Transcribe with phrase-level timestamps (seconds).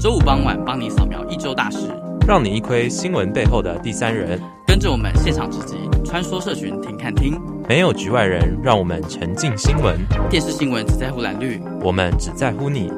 [0.00, 1.94] 周五傍晚帮你扫描一周大事，
[2.26, 4.40] 让你一窥新闻背后的第三人。
[4.66, 5.76] 跟着我们现场直击，
[6.06, 7.38] 穿梭社群，听看听，
[7.68, 9.98] 没有局外人，让我们沉浸新闻。
[10.30, 12.90] 电视新闻只在乎蓝绿，我们只在乎你。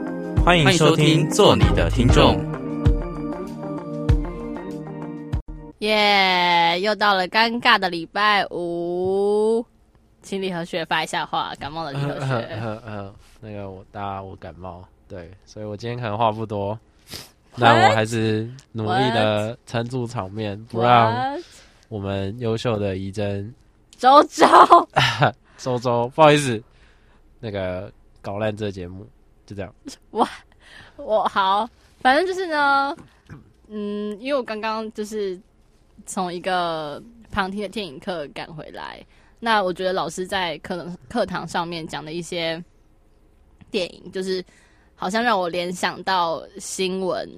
[0.45, 2.39] 欢迎收听，做你的听众。
[5.81, 9.67] 耶，yeah, 又到了尴尬的礼拜五，
[10.23, 11.53] 请李和雪发一下话。
[11.59, 16.79] 感冒的李和学， 呃呃呃，那个我大家我感冒，对，所以我今天可能话不多，
[17.61, 20.63] 但我还是努力的撑住场面?
[20.67, 21.39] 不让
[21.89, 23.55] 我们优秀的怡珍
[23.97, 24.47] 周周
[25.59, 26.63] 周周，不好意思，
[27.41, 29.07] 那个搞烂这节目，
[29.47, 29.75] 就这样。
[30.11, 30.27] 我，
[30.97, 31.69] 我好，
[32.01, 32.97] 反正就是呢，
[33.69, 35.41] 嗯，因为我刚刚就是。
[36.05, 37.01] 从一个
[37.31, 39.01] 旁听的电影课赶回来，
[39.39, 42.61] 那我觉得老师在课课堂上面讲的一些
[43.71, 44.45] 电影，就是
[44.97, 47.29] 好像让我联想到新闻，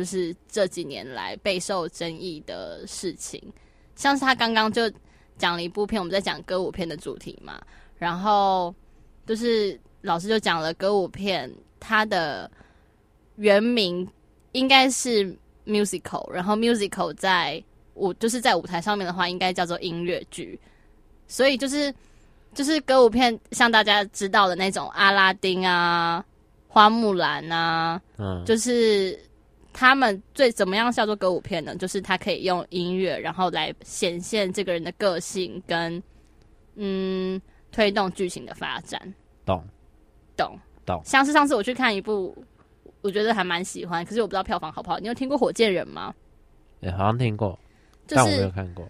[0.00, 3.38] 就是这几年来备受争议的事情。
[3.96, 4.90] 像是他刚刚就
[5.36, 7.60] 讲了一部片，我们在讲歌舞片的主题嘛，
[7.98, 8.74] 然后
[9.26, 12.50] 就是老师就讲了歌舞片，它的
[13.36, 14.08] 原名
[14.52, 17.62] 应该是 musical，然后 musical 在。
[17.96, 20.58] 舞就是在舞台上面的话，应该叫做音乐剧，
[21.28, 21.94] 所以就是
[22.54, 26.24] 就是歌舞片，像大家知道的那种阿拉丁啊、
[26.66, 29.18] 花木兰啊，嗯，就是
[29.72, 31.74] 他们最怎么样叫做歌舞片呢？
[31.76, 36.02] 就是他可以用音乐，然后来显现这个人的个性跟
[36.76, 37.40] 嗯
[37.70, 39.00] 推动剧情的发展。
[39.44, 39.62] 懂
[40.36, 41.00] 懂懂。
[41.04, 42.36] 像是上次我去看一部，
[43.00, 44.98] 我觉得还蛮喜欢，可是我不知道票房好不好。
[44.98, 46.12] 你有听过《火箭人》吗？
[46.80, 47.58] 也好像听过。
[48.06, 48.88] 就是、但我没有看过，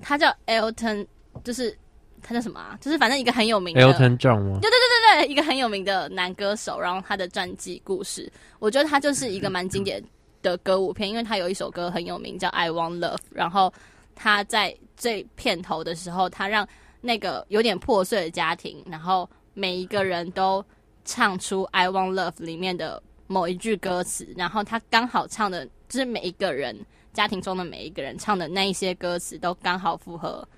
[0.00, 1.04] 他叫 Elton，
[1.42, 1.76] 就是
[2.22, 2.78] 他叫什么啊？
[2.80, 4.58] 就是反正一个很有名的 Elton John 吗？
[4.60, 4.91] 对对对
[5.24, 6.80] 一个很有名的男歌手。
[6.80, 10.02] 然后他的传记故事，我觉得他就是一个蛮经典
[10.42, 13.16] 的歌舞片，因为他有一首歌很有名，叫《I Want Love》。
[13.30, 13.72] 然后
[14.14, 16.66] 他在最片头的时候，他让
[17.00, 20.64] 那个有点破碎的家庭，然后每一个人都
[21.04, 26.76] 唱出《I Want Love》里面的某一句歌词，然后他刚好唱的就是每一个人。
[27.12, 30.48] 家庭中的每一个人唱的那一些歌词，都刚好符合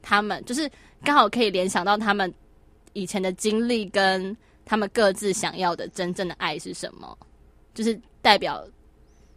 [0.00, 0.66] 他们，就是
[1.04, 2.32] 刚好可以联想到他们
[2.92, 7.16] 以前的经历，跟他们各自想要的真正的爱是什么，
[7.74, 8.64] 就是代表，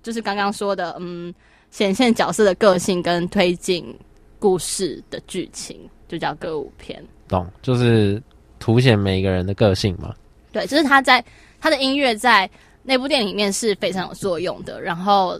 [0.01, 1.33] 就是刚刚说的，嗯，
[1.71, 3.97] 显现角色的个性跟推进
[4.39, 7.03] 故事的剧情，就叫歌舞片。
[7.27, 8.21] 懂，就是
[8.59, 10.13] 凸显每一个人的个性嘛。
[10.51, 11.23] 对，就是他在
[11.59, 12.49] 他的音乐在
[12.83, 15.39] 那部电影里面是非常有作用的，然后。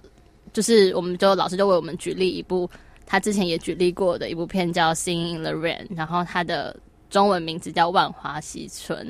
[0.51, 2.69] 就是，我们就老师就为我们举例一部
[3.07, 6.79] 他之前也举例过的一部片，叫《Singing in the Rain》，然后他的
[7.13, 9.07] 中文名字叫《万花嬉春》。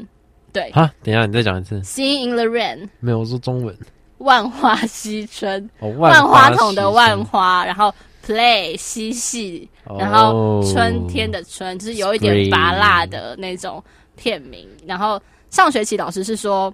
[0.51, 2.79] 对，啊，等一下，你再讲一次，《Singing in the Rain》。
[2.99, 3.73] 没有，我说中文，
[4.17, 7.93] 《万花嬉春》哦，万花筒的万花，然后
[8.27, 13.81] Play 嬉戏，然后春天的春，就是有一点拔辣的那种
[14.17, 14.67] 片名。
[14.85, 15.17] 然后
[15.49, 16.73] 上学期老师是说，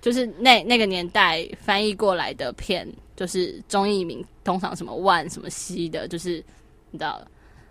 [0.00, 2.88] 就是那那个年代翻译过来的片。
[3.16, 6.42] 就是中译名通常什么万什么西的，就是
[6.90, 7.20] 你知道，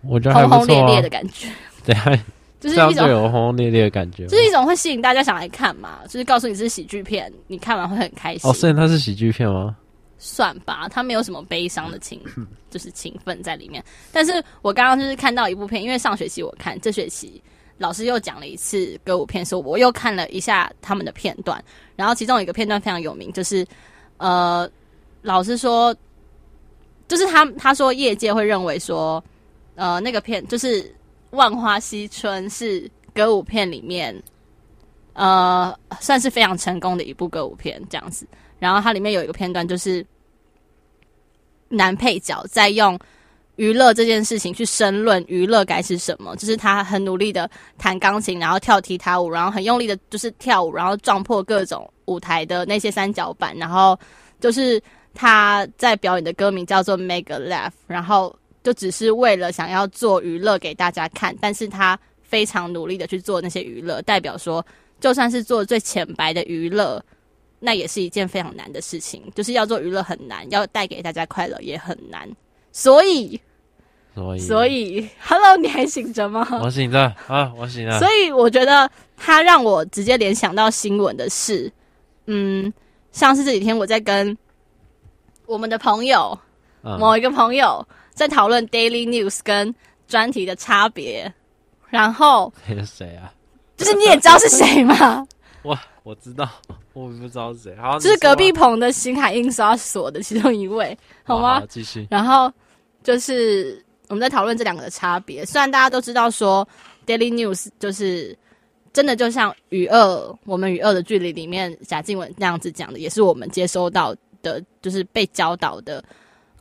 [0.02, 1.48] 我觉得轰轰烈烈的感觉，
[1.84, 2.20] 对，
[2.60, 8.48] 就是一种有轰轰烈烈的感觉，就是一种会吸引大家想来看嘛，就是告诉你是喜剧片，你看完会很开心。
[8.48, 9.74] 哦，虽然它是喜剧片吗？
[10.18, 12.20] 算吧，它没有什么悲伤的情，
[12.70, 13.82] 就是情分在里面。
[14.12, 14.32] 但是
[14.62, 17.42] 我刚刚就是看到一部片，因为上学期我看，这学期
[17.78, 21.62] 老师又讲了一次歌舞片，所以我又看了一下他们的片段，
[21.96, 23.66] 然后其中有一个片段非常有名，就是
[24.18, 24.70] 呃。
[25.22, 25.94] 老师说，
[27.06, 29.22] 就是他他说业界会认为说，
[29.74, 30.82] 呃，那个片就是
[31.30, 34.14] 《万花嬉春》是歌舞片里面，
[35.12, 38.26] 呃，算是非常成功的一部歌舞片这样子。
[38.58, 40.04] 然后它里面有一个片段，就是
[41.68, 42.98] 男配角在用
[43.56, 53.98] 娱乐这件事情去申论娱乐该是什么，就是他很努力的弹钢琴，然后跳踢踏舞，然后很用力的，就是跳舞，然后撞破各种舞台的那些三角板，然后
[54.38, 54.82] 就是。
[55.12, 64.64] 他在表演的歌名叫做《Make a Laugh》，然后就只是为了想要做娱乐给大家看，但是他非常努力的去做那些娱乐，代表说，
[65.00, 67.02] 就算是做最浅白的娱乐，
[67.58, 72.28] 那也是一件非常难的事情，就是要做娱乐很难，要带给大家快乐也很难，
[72.72, 73.40] 所以，
[74.14, 76.46] 所以，所以，Hello，你还醒着吗？
[76.62, 77.98] 我醒着啊，我醒了。
[77.98, 81.72] 所以我觉得他让我直接联想到新闻的事，
[82.26, 82.72] 嗯，
[83.12, 84.36] 像是这几天我在跟。
[85.46, 86.38] 我们的朋友，
[86.84, 87.84] 嗯、某一个朋友
[88.14, 89.74] 在讨论 Daily News 跟
[90.08, 91.32] 专题的差别，
[91.88, 93.32] 然后那是谁啊？
[93.76, 95.26] 就是你也知道是谁吗？
[95.62, 96.48] 我我知道，
[96.92, 101.62] 我不知道是谁，好像就是隔壁棚的新海印刷所的其中一位，好吗？
[101.68, 102.06] 继续。
[102.10, 102.52] 然后
[103.02, 105.44] 就是我们在讨论这两个的差别。
[105.44, 106.66] 虽然大家都知道说
[107.06, 108.36] Daily News 就是
[108.92, 116.02] 真的就像与恶，我们与恶的距离里面贾静雯那样子讲的，也是我们接收到的，就是被教导的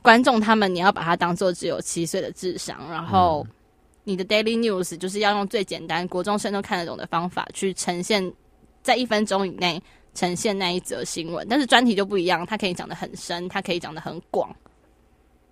[0.09, 3.45] 观众他们，你要把它当做只有七岁的智商，然后
[4.03, 8.33] 你的 Daily News 就是要用最简单国中生都看得懂的方法去呈现，
[8.81, 9.79] 在一分钟以内。
[10.15, 14.53] 呈现那一则新闻，但是专题就不一样，它可以讲得很深，它可以讲得很广，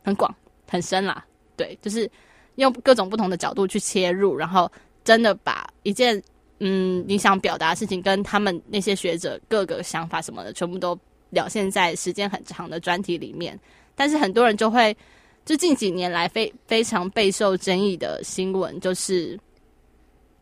[0.03, 0.35] 很广，
[0.67, 1.23] 很深啦。
[1.55, 2.09] 对，就是
[2.55, 4.69] 用各种不同的角度去切入，然后
[5.03, 6.21] 真的把一件
[6.59, 10.97] 嗯你想表达的事情，跟他们那些学者各个想法什么的，全部都
[11.29, 13.57] 表现在时间很长的专题里面。
[13.97, 14.95] 但是很多人就会，
[15.43, 19.37] 就近几年来非非常备受争议的新闻，就是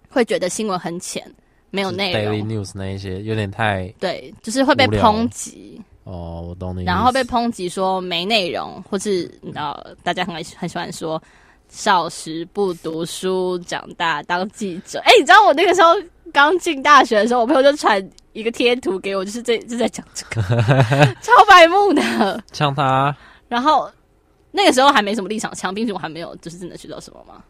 [0.09, 1.23] 会觉得新闻很浅。
[1.71, 6.85] 没有内容，Daily News 那一些有点太对，就是会被抨击哦，我懂你。
[6.85, 11.21] 然后被抨击说没内容，或是你知道，大家很很喜欢说
[11.67, 15.01] 少时不读书，长大当记者。
[15.03, 15.93] 哎，你知道我那个时候
[16.31, 20.41] 刚进大学的时候，我朋友就传一个贴图给我，就是这就在讲这个
[21.21, 23.13] 超白目的，像他。
[23.47, 23.89] 然后
[24.51, 27.43] 那个时候还没什么立场，枪兵我还没有就是真的学到什么吗？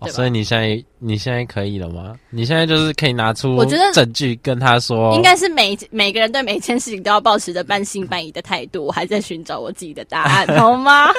[0.00, 2.18] 哦、所以你现在你现在可以了吗？
[2.30, 8.86] 你现在就是可以拿出我觉得证据跟他说，应该是每每个人对每一件事情都要保持着半信半疑的态度。
[8.86, 11.10] 我还在寻找我自己的答案， 好吗？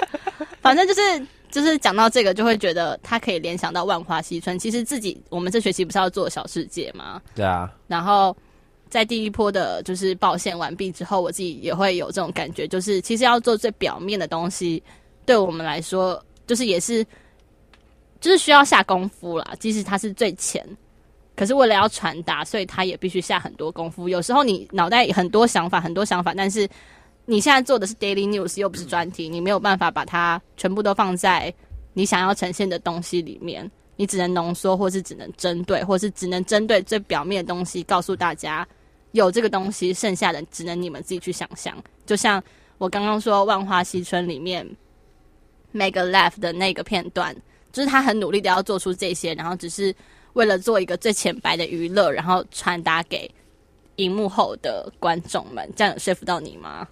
[0.62, 1.01] 反正就是
[1.51, 4.57] 就是讲到这个，就会觉得他可以联想到万花西春。
[4.57, 7.21] 其实自己我们这学期不是要做小世界吗？
[7.35, 7.71] 对啊。
[7.85, 8.35] 然后
[8.91, 14.83] 在第一波的就是报线完毕之后，我自己也会有这种感觉，就是其实要做最表面的东西，
[15.25, 17.03] 对我们来说，就是也是。
[18.19, 20.63] 就是需要下功夫啦，即使它是最浅，
[21.35, 24.07] 可是为了要传达，所以它也必须下很多功夫。
[24.07, 26.69] 有时候你脑袋很多想法，很多想法，但是
[27.25, 31.51] 你现在做的是 daily news，又不是专题，你没有办法把它全部都放在
[31.94, 38.67] 你想要呈现的东西里面，你只能浓缩，或是只能针对，或是只能针对最表面的东西，告诉大家
[39.11, 41.75] 有这个东西，剩下的只能你们自己去想象。
[42.05, 42.43] 就像
[42.77, 44.67] 我刚刚说《万花嬉春》里面
[45.71, 47.35] make a laugh 的那个片段。
[47.73, 49.95] 就是他很努力的要做出这些，然后只是
[50.33, 53.33] 为了做一个最浅白的娱乐，然后传达给
[53.95, 56.85] 荧幕后的观众们，这样有说服到你吗？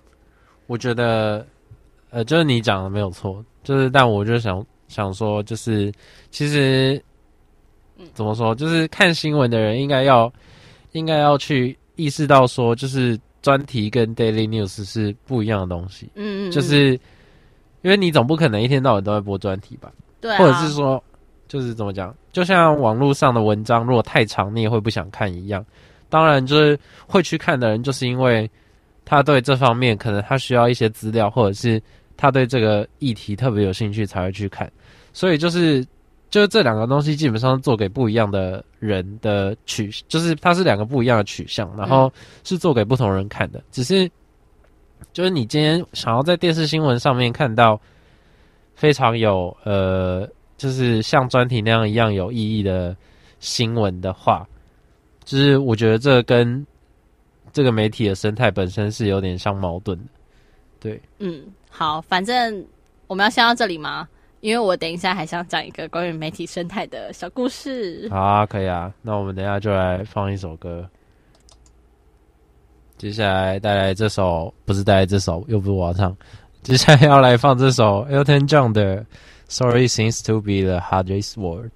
[0.68, 1.45] 我觉得，
[2.12, 5.92] 呃，就是你讲的没有错，就是但我就想想说，就是
[6.31, 7.04] 其实，
[8.13, 10.31] 怎么说，就是看新闻的人应该要
[10.94, 16.10] 应该要去意识到说，就是专题跟 daily news 是不一样的东西。
[16.16, 16.94] 嗯嗯，就是
[17.81, 19.92] 因为你总不可能一天到晚都在播专题吧？
[20.22, 21.04] 对啊，或者是说，
[21.48, 22.16] 就是怎么讲？
[22.31, 25.66] 就像网络上的文章，如果太长，你也会不想看一样。
[26.10, 28.50] 当然，就是会去看的人，就是因为
[29.06, 31.81] 他对这方面可能他需要一些资料，或者是
[32.18, 34.72] 他对这个议题特别有兴趣才会去看。
[35.12, 35.86] 所以就是，
[36.30, 42.12] 就是这两个东西基本上做给不一样的人的取，就是它是两个不一样的取向，然后
[42.44, 43.64] 是做给不同人看的。
[43.72, 44.10] 只是，
[45.14, 47.80] 就是你今天想要在电视新闻上面看到。
[48.76, 52.96] 非常有呃，就是像专题那样一样有意义的
[53.42, 54.48] 新闻的话，
[55.26, 56.66] 就是我觉得这跟
[57.52, 60.06] 这个媒体的生态本身是有点相矛盾的。
[60.80, 62.66] 对，嗯，好，反正
[63.07, 64.07] 我们要先到这里吗？
[64.42, 68.08] 因为我等一下还想讲一个关于媒体生态的小故事。
[68.10, 70.88] 好啊，可以啊，那我们等一下就来放一首歌。
[72.98, 76.16] 接下来带来这首，不是带来这首，又不是我要唱。
[76.64, 78.98] 接下来要来放这首 Elton John 的
[79.48, 81.68] 《Sorry Seems to Be the Hardest Word》。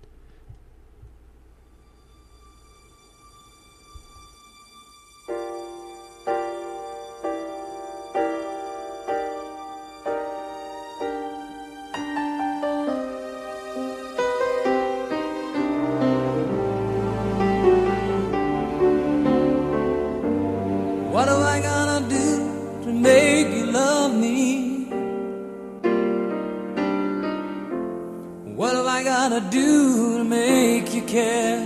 [29.30, 31.64] gotta do to make you care?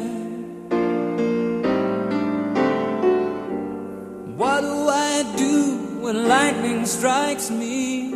[4.41, 5.55] What do I do
[6.03, 8.13] when lightning strikes me?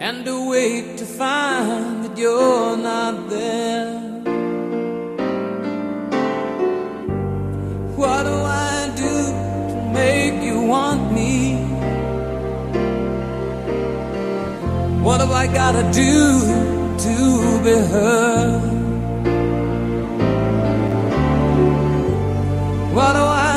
[0.00, 2.73] And to wait to find that you're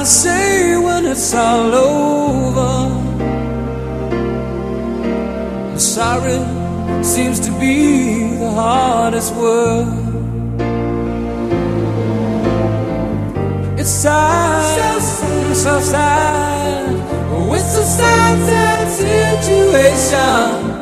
[0.08, 2.74] say when it's all over.
[5.78, 6.40] Sorry
[7.04, 9.88] seems to be the hardest word.
[13.80, 16.96] It's sad, so, so sad.
[17.58, 20.77] It's a sad, sad situation,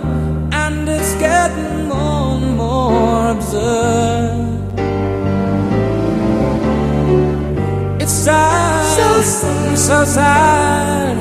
[8.01, 11.17] It's sad, so, so, so sad.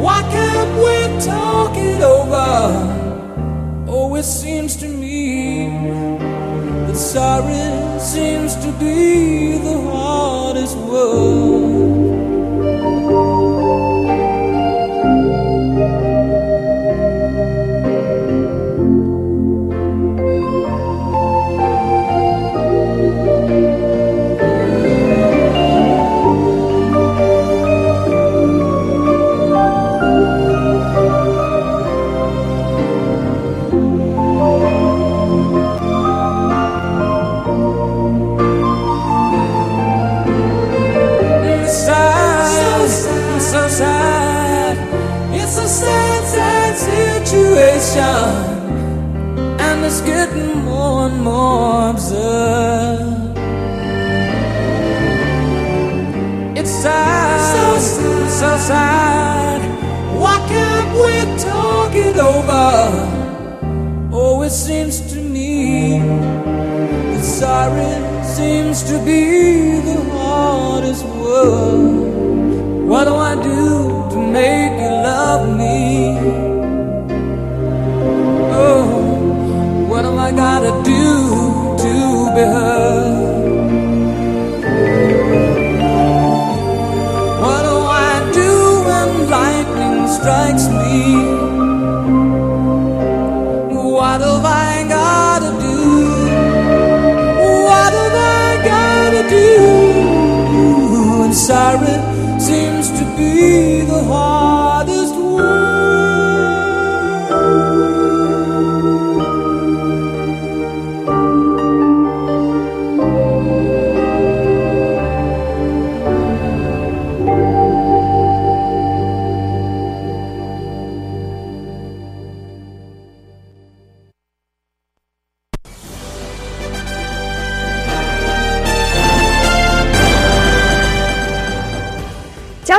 [0.00, 2.48] Why can't we talk it over?
[3.88, 5.68] Oh, it seems to me
[6.86, 11.45] that sorry seems to be the hardest word.
[68.82, 69.55] To be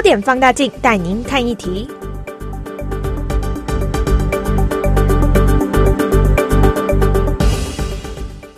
[0.07, 1.85] 点放大镜带您看一题。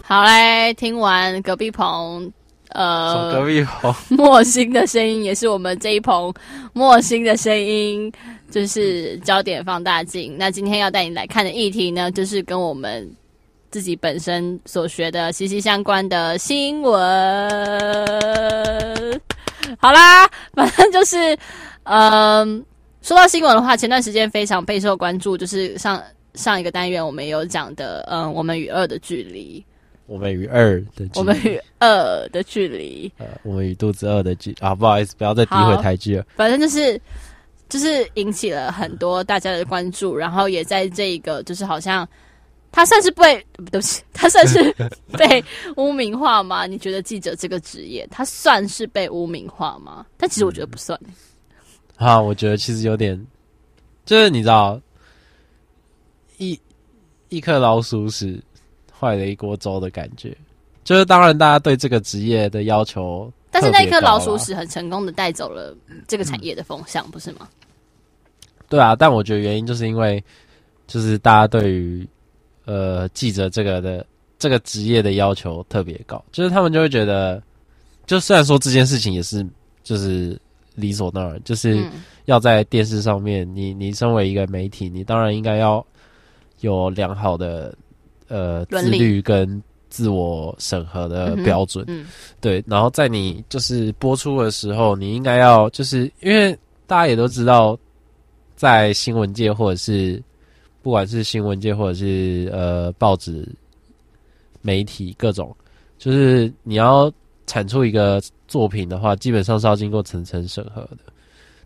[0.03, 2.31] 好嘞，听完隔壁棚，
[2.73, 6.31] 呃，隔壁棚莫心的声音，也是我们这一棚
[6.71, 8.13] 莫心的声音，
[8.51, 10.35] 就是焦点放大镜。
[10.37, 13.09] 那今天要带你来看的议题呢，就是跟我们
[13.71, 16.99] 自己本身所学的息息相关的新闻。
[19.77, 21.37] 好啦，反正就是，
[21.83, 22.61] 嗯、呃，
[23.01, 26.01] 说到新闻的话，前段时间非常备受关注，就是上
[26.33, 29.63] 上一个单元我们有讲的，嗯、呃，我们与恶的距离。
[30.07, 36.25] 我们与二的距离，我们与二的距离，呃，我们与肚子饿的距啊，不好意思，不要再诋毁台剧了。
[36.35, 36.99] 反正就是
[37.69, 42.07] 就是引起了很多大家的关注，然后也在这一个就是好像
[42.71, 44.73] 他算是被对不起， 他算是
[45.17, 45.43] 被
[45.77, 46.65] 污名化吗？
[46.67, 50.05] 你觉得记者这个职业，他算是被污名化吗？
[50.17, 50.99] 但其实我觉得不算。
[51.97, 53.19] 嗯、啊，我觉得其实有点，
[54.05, 54.79] 就是你知道，
[56.37, 56.59] 一
[57.29, 58.41] 一颗老鼠屎。
[59.01, 60.35] 坏了一锅粥的感觉，
[60.83, 65.73] 就是当然，大家对这个职业的要求，但是那颗老鼠屎很成功的带走了
[66.05, 67.47] 这个产业的风向，嗯、不是吗？
[68.67, 70.21] 对啊，但我觉得原因就是因为，
[70.85, 72.05] 就是大家对于
[72.71, 74.05] 呃记者这个的
[74.37, 77.41] 这个职业的要求特别高，就是他们就会觉得，
[78.05, 79.43] 就虽然说这件事情也是
[79.83, 80.39] 就是
[80.75, 81.83] 理所当然，就是
[82.25, 85.83] 要在电视上面，嗯、你你身为一个媒体，你当然应该要
[86.59, 87.73] 有良好的。
[88.31, 89.59] 呃，自律跟
[89.89, 92.07] 自我审核的标准，嗯嗯、
[92.39, 92.63] 对。
[92.67, 97.75] 然后在你就是播出的时候，你应该要就是因为大家也都知道，
[98.55, 100.21] 在新闻界或者是
[100.89, 103.47] 不管是新闻界或者是呃报纸
[104.63, 105.55] 媒体各种，
[105.99, 107.13] 就是你要
[107.45, 110.97] 产出一个作品的话，基本上是要经过层层审核的，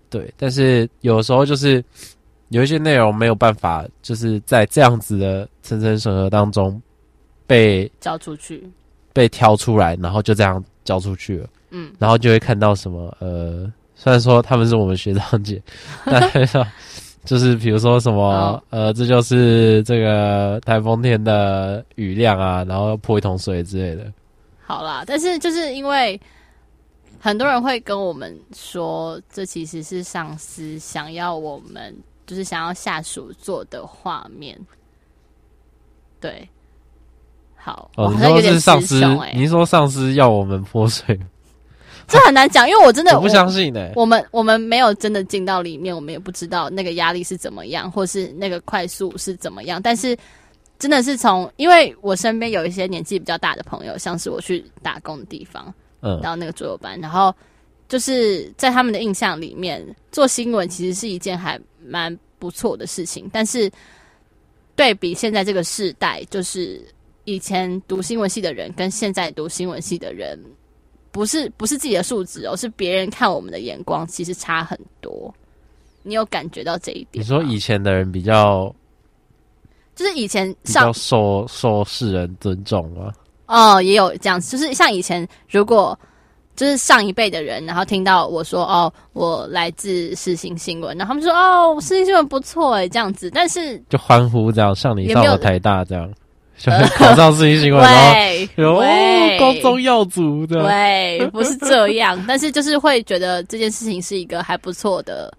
[0.09, 0.33] 对。
[0.35, 1.81] 但是有时候就是。
[2.49, 6.79] 有一些内容没有办法，就是在这样子的层层审核当中
[7.47, 8.69] 被交出去，
[9.11, 11.49] 被挑出来，然后就这样交出去了。
[11.71, 15.59] 嗯，然后就会看到什么呃虽然说他们是我们学长姐，
[16.05, 16.21] 但
[17.25, 24.11] 就是比如说什么、哦、呃，这就是这个台风天的雨量啊，然后泼一桶水之类的。
[24.65, 26.19] 好啦，但是就是因为
[27.19, 34.59] 很多人会跟我们说，这其实是上司想要我们，就是想要下属做的画面。
[36.19, 36.47] 对，
[37.55, 41.19] 好，哦，好像有点你说是上司，欸、你说上司要我们泼水。
[42.13, 43.91] 这很难讲，因为我真的我不相信呢、欸。
[43.95, 49.81] 我们我们没有真的进到里面，我们也不知道那个压力是怎么样，或是那个快速是怎么样。
[49.81, 50.15] 但是
[50.77, 57.33] 真的是从，因为我身边有一些年纪比较大的朋友，像是我去打工的地方，嗯，到那个桌游班，然后
[57.87, 63.27] 就是在他们的印象里面，做新闻其实是一件还蛮不错的事情。
[63.33, 63.71] 但是
[64.75, 66.79] 对比现在这个世代，就是
[67.23, 70.39] 以前读新闻系的人跟现在读新闻系的人。
[71.13, 75.31] 不是不是自己的素质哦，是别人看我们的眼光，其实差很多。
[76.01, 77.23] 你有感觉到这一点？
[77.23, 78.73] 你说以前的人比较，
[79.95, 83.11] 就是以前比较受受世人尊重吗？
[83.45, 85.97] 哦，也有这样子，就是像以前，如果
[86.55, 96.11] 就是上一辈的人，然后听到我说哦，我来自世新新闻，然后他们说哦，世新新闻不错哎，这样子，但是就欢呼这样，像你上了台大这样。
[96.95, 97.81] 考上世新新闻，
[98.55, 105.35] 然后 哦，光宗耀祖的，对， 不是这样，但是就是会觉得这件事情是一个还不错的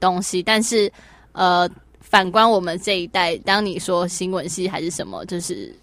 [0.00, 0.42] 东西。
[0.42, 0.90] 但是，
[1.32, 1.68] 呃，
[2.00, 5.74] 反观我们这一代，当你说新闻系还是什么，就是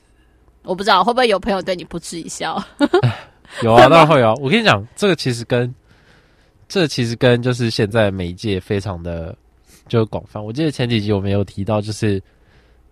[0.63, 2.61] 我不知道会不会有朋友对你不耻一笑。
[3.61, 4.33] 有啊，当然会啊。
[4.35, 5.71] 我跟你讲，这个其实跟
[6.67, 9.35] 这个其实跟就是现在媒介非常的
[9.87, 10.43] 就广泛。
[10.43, 12.19] 我记得前几集我们有提到，就是。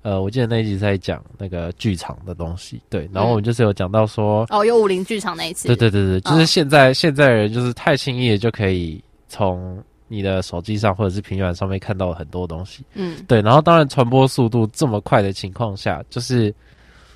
[0.04, 16.53] 呃，我记得那一集在讲那个剧场的东西，对，然后我们就是有讲到说，哦，有武林剧场那一次，对对对对，就是现在、哦、现在人就是太轻易的就可以从你的手机上或者是平板上面看到很多东西，嗯，对，然后当然传播速度这么快的情况下，就是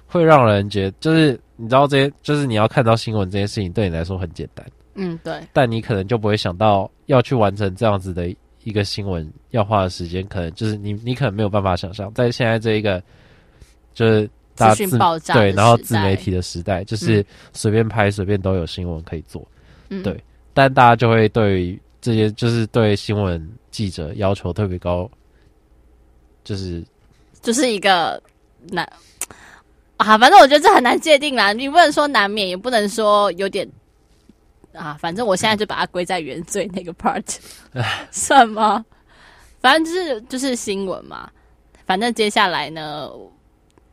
[0.05, 4.65] 会让人觉得，就是你知道这些，就是你要看到新闻这件事情对你来说很简单，
[4.95, 8.35] 嗯，对，但你可能就不会想到要去完成这样子的。
[8.63, 13.01] 一个新闻要花的时间，可能就是你，你可能没有办法想象，在现在这一个
[13.93, 19.47] 就是大资讯爆炸对，然后自媒体的时代，就是随便拍随便都有新闻可以做，
[19.89, 20.23] 嗯，对。
[20.53, 25.09] 但大家就会对这些，就是对新闻记者要求特别高，
[26.43, 26.83] 就是
[27.41, 28.21] 就是一个
[28.69, 28.85] 难
[29.97, 33.67] 啊，反正我觉得这很难界定啦，你不能说难免，也不能说有点。
[34.73, 37.37] 啊，反正我现在就把它归在原罪那个 part，
[38.11, 38.85] 算吗？
[39.59, 41.29] 反正就是就是新闻嘛。
[41.85, 43.09] 反正接下来呢，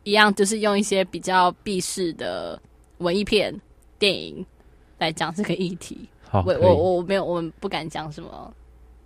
[0.03, 2.59] 一样就是用一些比较避世的
[2.99, 3.53] 文艺片、
[3.97, 4.45] 电影
[4.97, 6.07] 来讲这个议题。
[6.29, 8.53] 好，我我我没有，我们不敢讲什么，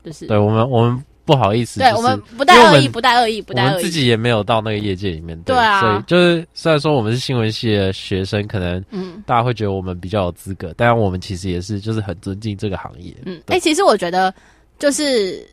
[0.03, 1.03] 就是对我们我们。
[1.25, 3.69] 不好意思，对、就是、我们不带恶意，不带恶意，不带恶意。
[3.69, 5.79] 我们自己也没有到那个业界里面，对，对啊。
[5.79, 13.15] 所以就是虽然说我们是新闻系的学生，可能嗯，大家会觉得我们比较有资格，嗯、但我们其实也是就是很尊敬这个行业。
[13.25, 14.33] 嗯，哎、欸，其实我觉得
[14.77, 15.47] 就是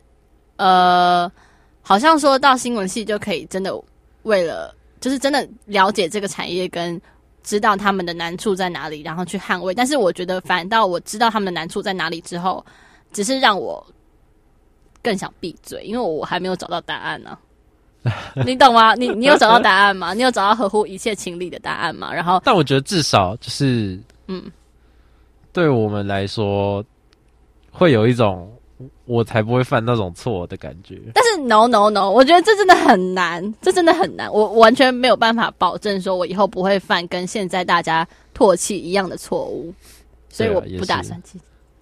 [0.57, 1.31] 呃，
[1.81, 3.73] 好像说到新闻系就可以真的
[4.23, 6.99] 为了就是真的了解这个产业跟
[7.43, 9.73] 知道他们的难处在哪里，然后去捍卫。
[9.73, 12.65] 但是我觉得反倒我知道他们的难处在哪里之后，
[13.13, 13.81] 只是让我。
[15.01, 17.39] 更想闭嘴，因为我还没有找到答案呢、啊。
[18.45, 18.95] 你懂吗？
[18.95, 20.13] 你你有找到答案吗？
[20.15, 22.11] 你有找到合乎一切情理的答案吗？
[22.11, 24.43] 然后，但我觉得至少就是，嗯，
[25.53, 26.83] 对我们来说，
[27.71, 28.51] 会有一种
[29.05, 30.99] 我才不会犯那种错的感觉。
[31.13, 34.27] 但是，no no no，我觉得这真的很难，这真的很难。
[34.33, 39.71] 我完全没有办法保证说我以后不会犯跟现在大家唾弃一样的错误，
[40.27, 41.39] 所以我不打算去。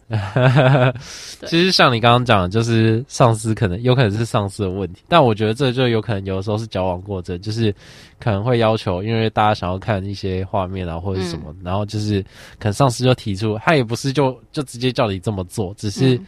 [1.45, 7.71] 其实像你刚刚讲的，就是上司可能有可能是上司的问题，但我觉得这就有可能有的时候是矫枉过正，就是
[8.19, 12.23] 可能会要求，因为大家想要看一些画面啊或者什么，嗯、然后就是
[12.57, 16.27] 可能上司就提出，他也不是就就直接叫你这么做，只是、嗯、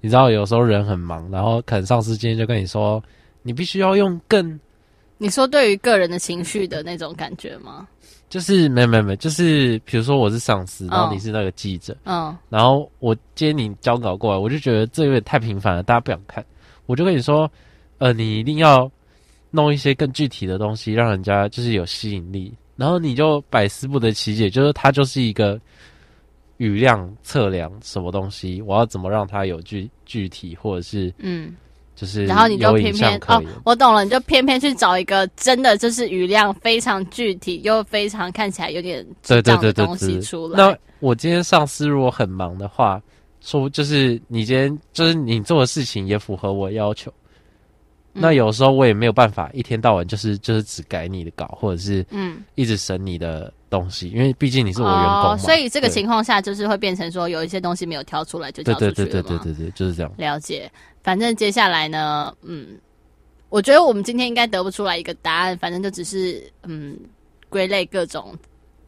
[0.00, 3.00] 你知道有时候人很忙，然后可能上司今天就跟你说，
[3.42, 4.58] 你必须要用更，
[5.16, 7.86] 你说对于个人的情绪的那种感觉吗？
[8.28, 16.44] 就是没没没，就是比如说我是上司，然后你是那个记者，嗯，嗯，然后我接你交稿过来，我就觉得这有点太频繁了，大家不想看，
[16.86, 17.50] 我就跟你说，
[17.98, 18.90] 呃，你一定要
[19.50, 25.60] 弄一些更具体的东西，让人家就是有吸引力，然后你就百思不得其解，就是它就是一个
[26.56, 31.54] 语量测量什么东西，我要怎么让它有具具体或者是嗯。
[31.96, 40.58] 就是，然后你就偏偏哦，我懂了，你就偏偏去找一个真的就是语量非常具体又非常看起来有点对对对东西出来。
[40.58, 43.00] 那我今天上司如果很忙的话，
[43.40, 47.10] 说就是你今天就是你做的事情也符合我要求。
[48.18, 55.36] 那有时候我也没有办法一天到晚就是就是只改你的稿，或者是嗯一直审你的东西，因为毕竟你是我员工嘛、哦。
[55.36, 58.94] 所以这个情况下就是会变成说有一些东西没有挑出来就交出去了吗？
[58.96, 60.10] 对对对对对对对，就是这样。
[60.16, 60.70] 了解。
[61.06, 62.76] 反正接下来呢，嗯，
[63.48, 66.98] 我觉得我们今天应该得不出来一个答案，反正就只是嗯
[67.48, 68.36] 归类各种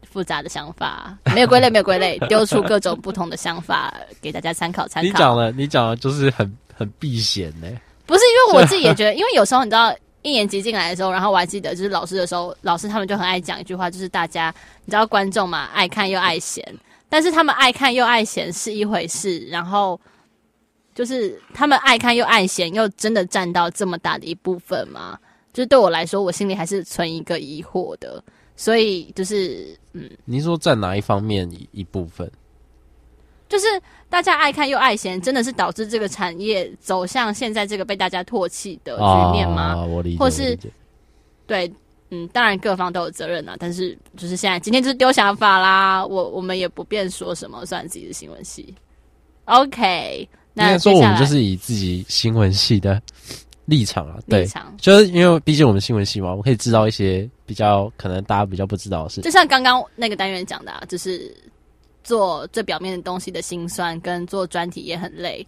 [0.03, 5.07] 复杂的想法，没有归类没有归类， 丢出各种不同的想法给大家参考参考。
[5.09, 7.69] 你讲了你讲了就是很很避嫌呢。
[8.05, 14.53] 不是因为我自己也觉得， 因为有时候你知道一年级进来的时候，然后我还记得就是老师的时候，老师他们就很爱讲一句话，就是大家
[14.85, 16.67] 你知道观众嘛，爱看又爱嫌，
[17.09, 20.01] 但是他们爱看又爱嫌是一回事，然后
[20.99, 25.17] 就是他们爱看又爱嫌，又真的占到这么大的一部分吗？
[25.53, 28.21] 就是对我来说，我心里还是存一个疑惑的，
[28.57, 32.29] 所以就是嗯，您说占哪一方面一一部分？
[33.49, 33.67] 就是
[34.11, 39.77] 大家爱看又爱嫌，真的是导致这个产业走向现在这个被大家唾弃的局面吗？
[39.77, 40.19] 啊、我理解。
[40.19, 40.59] 或是
[41.47, 41.73] 对，
[42.11, 43.55] 嗯，当然各方都有责任啊。
[43.57, 48.75] 但是就是现在今天就是丢想法啦，我我们也不便说什么，算自己的新闻系。
[49.45, 50.29] OK，
[50.59, 53.01] 那说我们就是以自己新闻系的
[53.65, 59.21] 立场啊，对，立场就是因为毕竟我们新闻系嘛，我们可以知道一些比较可能大家比较不知道的事。
[59.21, 61.35] 就像刚刚那个单元讲的，啊，就是。
[62.05, 65.47] 做最表面的东西的辛酸，跟做专题也很累。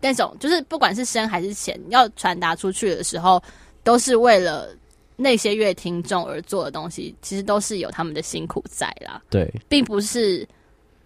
[0.00, 3.42] 那种就是不管是深还是浅，要传达出去的时候，
[3.84, 4.70] 都是为了
[5.16, 9.20] 那些乐听众而做的东西，其实都是有他们的辛苦在啦。
[9.28, 10.48] 对，并不是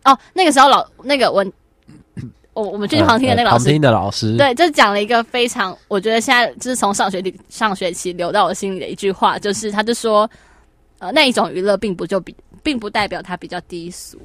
[0.04, 0.16] 哦。
[0.32, 1.44] 那个时候老那个我
[2.54, 10.28] 我我们去旁听的那个老师，旁听的老师，对，就讲了一个非常，我觉得现在就是从上学里上学期留到我心里的一句话，就是他就说，
[10.98, 14.18] 呃，那一种娱乐并不就比，并不代表它比较低俗。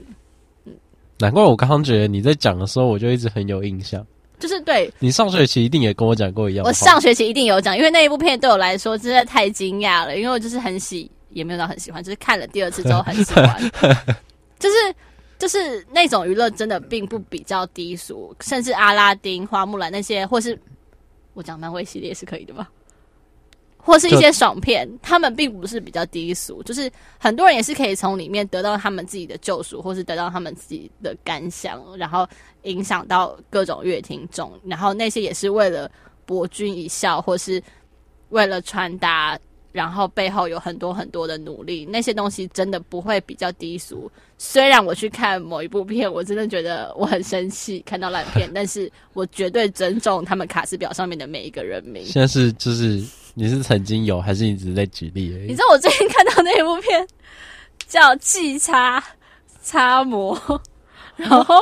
[1.19, 4.05] 难怪我刚刚觉得你在讲的时候，我就一直很有印象。
[4.39, 6.63] 就是对你上学期一定也跟我讲过一样。
[6.63, 13.71] 我上学期一定有讲，因为那一部片对我来说真的太惊讶了，因为我就是很喜，也没有到很喜欢，就是看了第二次之后很喜欢。
[14.59, 14.75] 就是
[15.37, 20.59] 就是那种娱乐真的并不比较低俗，甚至阿拉丁、花木兰那些，或是
[21.33, 22.69] 我讲漫威系列是可以的吧？
[23.77, 32.27] 或是一些爽片，他们并不是比较低俗，就是很多人也是可以从里面得到他们自己的救赎，或是得到他们自己的感想，然后
[32.63, 35.89] 影响到各种乐听众，然后那些也是为了
[36.25, 37.63] 博君一笑，或是
[38.27, 39.39] 为了传达，
[39.77, 44.11] 然后背后有很多很多的努力，那些东西真的不会比较低俗。
[44.39, 52.03] 虽然我去看某一部片，我真的觉得我很生气，看到烂片，但是我绝对尊重他们卡司表上面的每一个人名。
[52.05, 53.03] 现在是就是。
[53.39, 55.49] 你是曾经有，还是一直在举例而已？
[55.49, 57.07] 你知道我最近看到那一部片
[57.87, 59.03] 叫《气插
[59.61, 60.35] 插模》，
[61.15, 61.53] 然后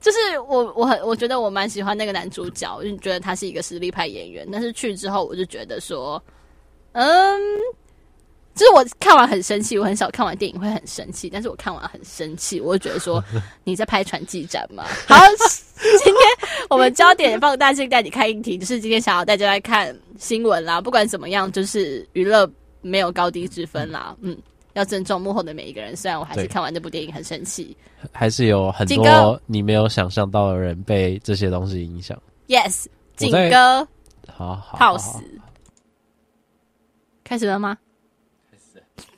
[0.00, 4.46] 就是我我很我觉得我蛮喜欢那个男主角，就觉得他是一个实力派演员。
[4.52, 6.22] 但是去之后，我就觉得说，
[6.98, 7.40] 嗯。
[8.54, 13.22] 就是我看完很生气，我很少看完电影会很生气，但是我看完很生气，我就觉得说
[13.62, 14.82] 你在拍传记展吗？
[15.06, 15.14] 好，
[16.02, 20.80] 今天我们焦点放大镜带你看议题，就是今天想要带大家来看新闻啦。
[20.80, 24.16] 不管怎么样，就是娱乐没有高低之分啦。
[24.22, 24.36] 嗯，
[24.72, 25.94] 要尊重幕后的每一个人。
[25.94, 27.76] 虽然我还是看完这部电影很生气，
[28.10, 32.20] 还是有很多你没有想象到的人被这些东西影响。
[32.48, 33.86] Yes，景哥，
[34.32, 35.22] 好好好死，
[37.28, 37.76] 开始了吗？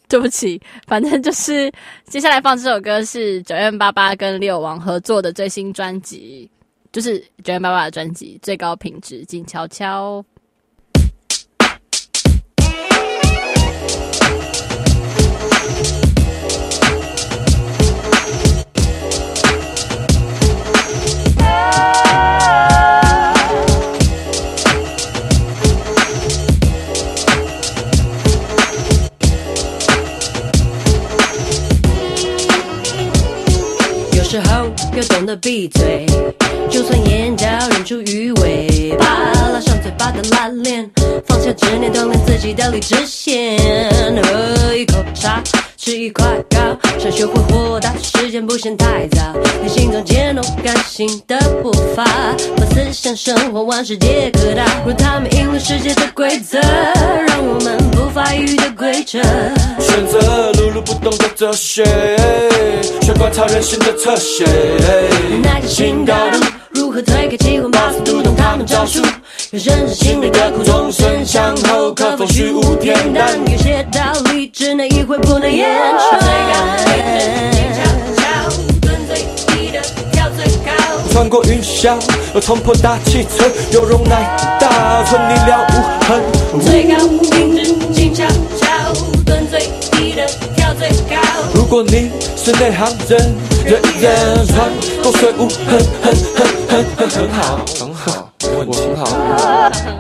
[0.08, 1.70] 对不起，反正就是
[2.06, 6.50] 接下来放这首歌是九月八八跟六王合作的最新专辑，
[6.90, 10.20] 就是九月八八的专辑《最高品质静悄悄》。
[35.10, 36.06] 懂得闭嘴，
[36.70, 39.04] 就算眼角忍住鱼尾巴，
[39.52, 40.88] 拉上嘴巴的拉链，
[41.26, 43.58] 放下执念，锻炼自己的理智线。
[44.22, 45.42] 喝一口茶，
[45.76, 46.58] 吃一块糕，
[46.98, 47.92] 想学会豁达，
[48.30, 49.20] 时间不嫌太早。
[49.60, 52.04] 你心中渐动感性的步伐，
[52.56, 59.20] 把思想生活万事皆可大，若他们赢了世界的规则，让我们不发育的规则。
[59.80, 61.84] 选择碌碌不动的哲学，
[63.02, 64.44] 学观察人性的侧写。
[65.42, 66.38] 耐着新高度，
[66.80, 69.02] 如何推开机关把速读懂他们招数？
[69.02, 73.38] 要认识心里的苦，终身向后，可否虚无恬淡？
[73.52, 74.00] 有些道
[74.32, 76.18] 理只能意会，不能言传。
[81.12, 81.98] 穿过云霄，
[82.34, 85.74] 又冲破大气层，有容乃大，存你了无
[86.06, 86.22] 痕。
[86.64, 88.32] 最高品质静悄悄，
[91.70, 93.32] 果你是内行人，
[93.64, 94.68] 人人穿
[95.04, 98.32] 过水无痕，很很很很很好，很好，
[98.66, 99.06] 我很好，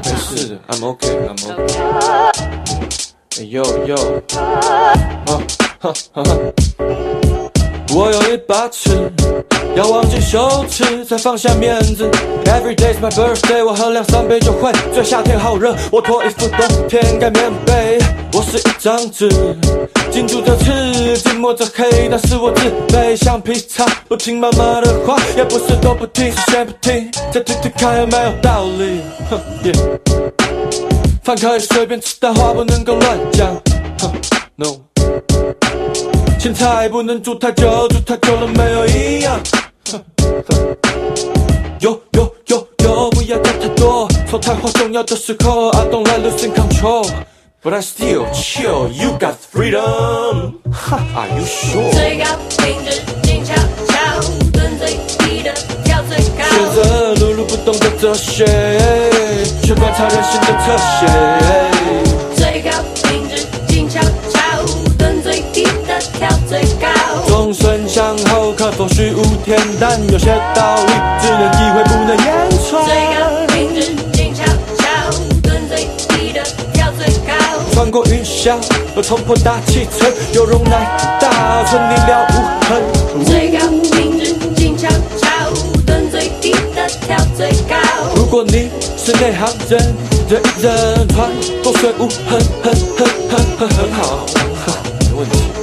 [0.02, 1.60] 没事，I'm OK，I'm OK。
[3.38, 3.94] 哎呦呦，
[4.34, 5.38] 哈
[5.78, 6.26] 哈哈哈。
[7.94, 9.12] 我有一把尺，
[9.76, 12.08] 要忘记羞耻，才放下面子。
[12.44, 15.02] Every day's my birthday，我喝两三杯就会醉。
[15.04, 17.98] 夏天好热，我脱衣服，冬天盖棉被。
[18.32, 19.28] 我是一张纸，
[20.10, 23.16] 紧住着刺，紧抹着黑，但是我自卑。
[23.16, 29.00] 橡皮擦，不听妈妈的话，也不是都不听，是先不听，再听听看有没有道理。
[29.30, 29.40] 哼
[31.22, 33.48] 饭可以随便吃，但话不能够乱讲。
[34.00, 34.12] 哼
[34.56, 35.79] ，no。
[36.40, 39.38] 青菜不能煮太久，煮太久了没有营养。
[41.80, 48.88] 哟哟哟哟，不要讲太多，说太话重要的时候，I don't like losing control，but I still chill。
[48.88, 51.92] You got freedom，，Are you sure？
[51.92, 52.24] 最高
[52.56, 53.54] 品质静悄
[53.88, 55.52] 悄，蹲最低的
[55.84, 56.44] 跳最高。
[56.48, 58.46] 学着碌碌不动的哲学，
[59.62, 62.09] 去观察人性的特写。
[66.00, 66.88] 跳最高，
[67.28, 70.00] 众生相后，可否虚无恬淡？
[70.10, 72.26] 有些道理只能体会，不能言
[72.68, 72.84] 传。
[72.86, 74.44] 最高品质静悄
[74.78, 74.84] 悄，
[75.42, 77.34] 蹲最低的跳最高。
[77.72, 78.56] 穿过云霄，
[78.96, 82.34] 又冲破大气层，有容乃大，存你了无
[82.66, 83.24] 痕。
[83.24, 85.28] 最高品质静悄悄，
[85.86, 87.76] 蹲最低的跳最高。
[88.14, 89.94] 如果你是内行人，
[90.28, 91.30] 人人穿
[91.62, 94.26] 过水无痕，很很很很很好，
[95.00, 95.59] 没问题。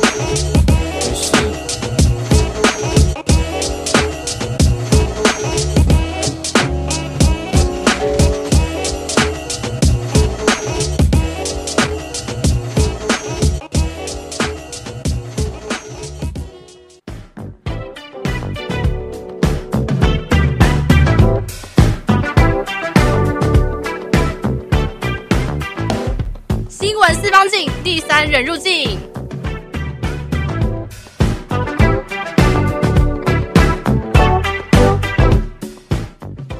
[27.88, 29.00] 第三人入境，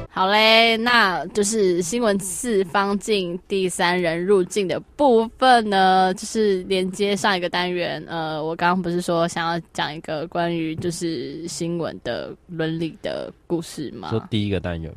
[0.08, 8.02] 好嘞，那就是新闻四方镜第三人入境的部分呢，就是连接上一个单元。
[8.08, 14.08] 呃，我刚刚不是说想要讲一个关于就是新闻的伦理的故事吗？
[14.08, 14.90] 说第一个单元，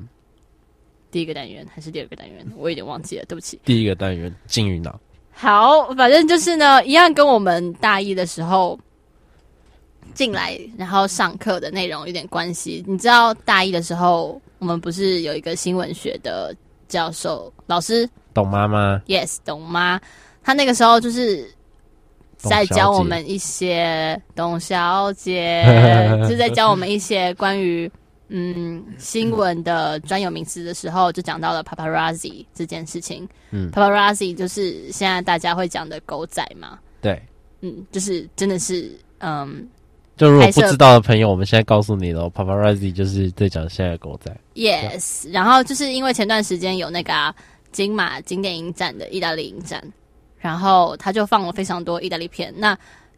[1.11, 2.47] 第一个单元还是第二个单元？
[2.55, 3.59] 我有点忘记了，对不起。
[3.65, 4.97] 第一个单元，金鱼脑。
[5.41, 8.79] 好，反正就是呢，一样跟我们大一的时候
[10.13, 12.85] 进来，然后上课的内容有点关系。
[12.87, 16.55] 你知道大一的时候，我们不是有一个新闻学的
[16.87, 19.99] 教授老师董妈妈？Yes，董妈，
[20.43, 21.51] 她那个时候就是
[22.37, 27.91] 在教我们一些董小姐，董小姐就是在教我们一些关于。
[28.33, 33.27] 嗯，新闻的专有名词的时候，就讲到了 paparazzi 这件事情。
[33.49, 36.79] 嗯，paparazzi 就是现在大家会讲的狗仔嘛。
[37.01, 37.21] 对，
[37.59, 39.67] 嗯，就是真的是，嗯，
[40.15, 44.33] 就如果不知道的朋友，我们现在告诉你了，paparazzi 就是在讲现在的狗仔。
[44.55, 47.35] Yes，然后就是因为前段时间有那个、啊、
[47.73, 49.83] 金马经典影展的意大利影展，
[50.37, 52.53] 然后他就放了非常多意大利片。
[52.55, 52.77] 那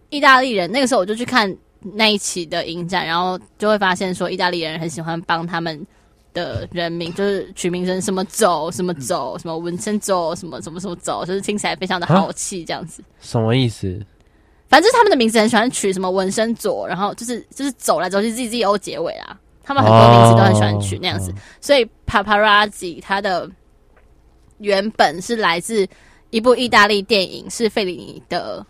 [0.09, 1.55] 意大利人那个时候我就去看。
[1.93, 5.85] 那一期的影展，然后就会发现说，意大利人很喜欢帮他们
[6.33, 13.03] 的人名，就是取名成什么走什么走，什么文森走什么什么什么走，就是听起来非常的豪气这样子。
[13.19, 13.99] 什么意思？
[14.69, 19.37] 反正他们的名字很喜欢取什么纹身左，然后就是就是走来走去 Z Z O 结尾啦。
[19.63, 23.49] 他们很多名字都很喜欢取那样子，所以 Paparazzi 它的
[24.57, 25.87] 原本是来自
[26.31, 28.65] 一部意大利电影，是费里尼的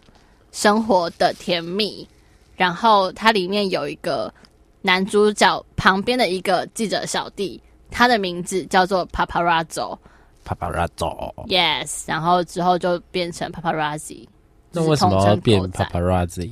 [0.52, 2.08] 生活的甜蜜。
[2.56, 4.34] 然后它里面有一个
[4.82, 9.98] 男主角旁边的一个记者小弟，他的名字叫做 Paparazzo。
[10.46, 12.04] Paparazzo，Yes。
[12.06, 14.28] 然后之后就变成 Paparazzi。
[14.72, 16.52] 那为什么要变 Paparazzi？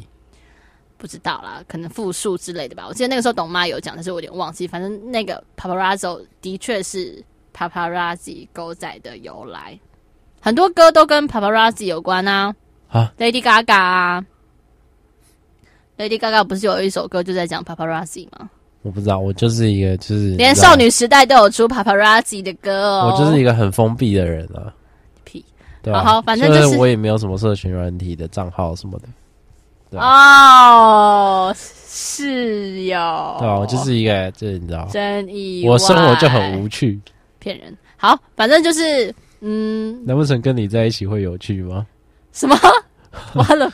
[0.97, 2.85] 不知道啦，可能复数之类的吧。
[2.87, 4.67] 我记得那个时候董妈有讲，但是我有点忘记。
[4.67, 9.77] 反正那个 Paparazzo 的确是 Paparazzi 狗仔的由来，
[10.39, 12.55] 很多歌都跟 Paparazzi 有关啊。
[12.87, 14.25] 啊，Lady Gaga 啊。
[16.01, 18.49] Lady Gaga 不是有一首歌就在讲 paparazzi 吗？
[18.81, 23.11] 我不知道，我就是一个就是连少女时代都有出 paparazzi 的歌哦。
[23.13, 24.73] 我就是一个很封闭的人啊。
[25.23, 25.45] 屁，
[25.85, 29.99] 好，好，反正就是我也没有什么社群软体的账号什么的。
[29.99, 33.35] 哦，是哟。
[33.37, 35.71] 对啊，我就是一个，就是你知道，真意外。
[35.71, 36.99] 我生活就很无趣，
[37.37, 37.77] 骗人。
[37.97, 41.85] 好，反正就是，嗯，难不成跟你在一起会有趣吗？
[42.31, 42.57] 什么？
[43.35, 43.71] 完了，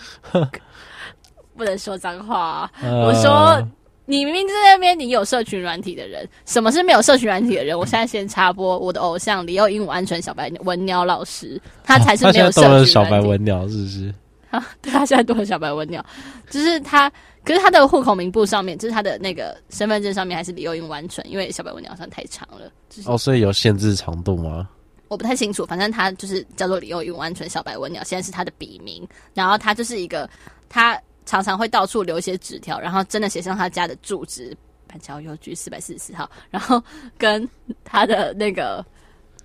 [1.58, 2.72] 不能说脏话啊。
[2.82, 3.68] 呃、我说。
[4.10, 7.78] 你明明在那边，你有社群软体的人，什么是没有社群软体的人？
[7.78, 12.90] 我现在先插播我的偶像李幼英语安全小白文鸟老师，他才是没有社群软体。
[12.90, 14.16] 啊、小白文鸟是不是？
[14.50, 16.02] 啊，对，他现在多了小白文鸟，
[16.50, 17.12] 就 是他，
[17.44, 22.72] 可是他的户口名簿上面，就是他的那个身份证上面还是李幼英语安全，因为小白文鸟算太长了。
[22.90, 24.70] 就是、哦，所以有限制长度吗？
[25.10, 30.30] 我不太清楚，反正他就是叫做李幼英语安全小白文鸟，现在是他的笔名，然后他就是一个
[30.70, 30.98] 他。
[31.28, 34.56] 常常会到处留一些纸条，然后真的写上他家的住址，
[34.88, 36.82] 板桥邮局四百四十四号，然后
[37.18, 37.48] 跟
[37.84, 38.84] 他的那个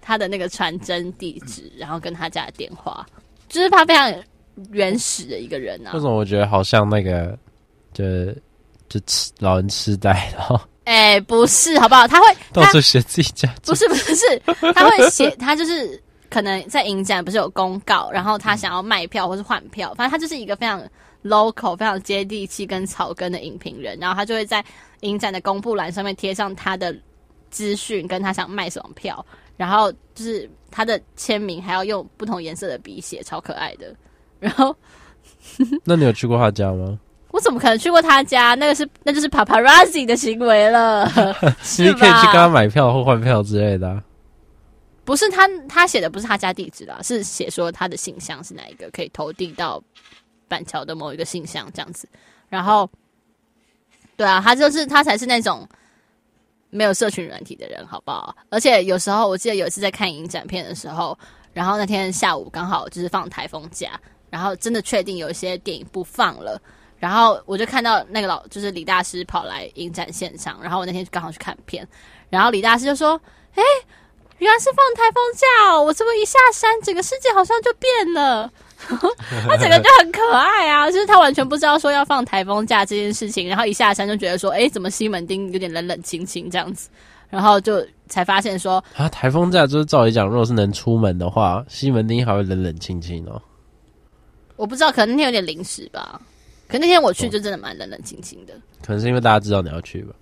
[0.00, 3.04] 他的那个传真地址，然后跟他家的电话，
[3.48, 4.14] 就是他非常
[4.70, 5.90] 原始的一个人啊。
[5.94, 7.36] 为什么我觉得好像那个，
[7.92, 8.04] 就
[8.88, 10.58] 就痴老人痴呆然后？
[10.84, 12.06] 哎，不是，好不好？
[12.06, 14.40] 他会到处写自己家，不是不是，
[14.72, 20.80] 他会写，他就是可能在影展不是有公告，然后他想要卖票或是换票，反正他就是一个非常。
[21.22, 24.64] Local 非常接地气跟草根的影评人，然后他就会在
[25.00, 26.94] 影展的公布栏上面贴上他的
[27.50, 29.24] 资讯，跟他想卖什么票，
[29.56, 33.94] 然后就是他的签名还要用不同颜色的笔写，超可爱的。
[34.40, 34.76] 然后，
[35.84, 36.98] 那你有去过他家吗？
[37.30, 38.54] 我怎么可能去过他家？
[38.54, 41.06] 那个是那就是 paparazzi 的行为了。
[41.78, 44.02] 你可以去跟他买票或换票之类的啊。
[45.04, 49.82] 不是他，他写的不是他家地址啦，是写说他的信箱是哪一个，可以投递到。
[50.52, 52.06] 板桥的某一个信箱这样子，
[52.50, 52.86] 然后，
[54.18, 55.66] 对啊，他就是他才是那种
[56.68, 58.36] 没有社群软体的人，好不好？
[58.50, 61.18] 而且有时候我记得有一次在看影展片的时候，
[61.54, 66.60] 然后那天下午刚好就是放台风假，然后真的确定有一些电影不放了，
[66.98, 71.88] 然后我就看到那个老就是李大师跑来影展现场，然后我那天刚好去看片，
[72.28, 73.18] 然后李大师就说
[73.56, 73.62] ：“哎，
[74.38, 78.52] 原来是放台风假，我这么一下山，整个世界好像就变了。”
[79.48, 86.88] 他整个就很可爱啊，就是他完全不知道说要放台风假这件事情，然后一下山就觉得说，哎，怎么西门町有点冷冷清清这样子，
[87.30, 93.40] 然后就才发现说， 啊，台风假就是照理讲，如果是能出门的话，西门町还会冷冷清清哦。
[94.56, 96.20] 我不知道，可能那天有点临时吧，
[96.68, 98.52] 可那天我去就真的蛮冷冷清清的，
[98.84, 100.14] 可能是因为大家知道你要去吧。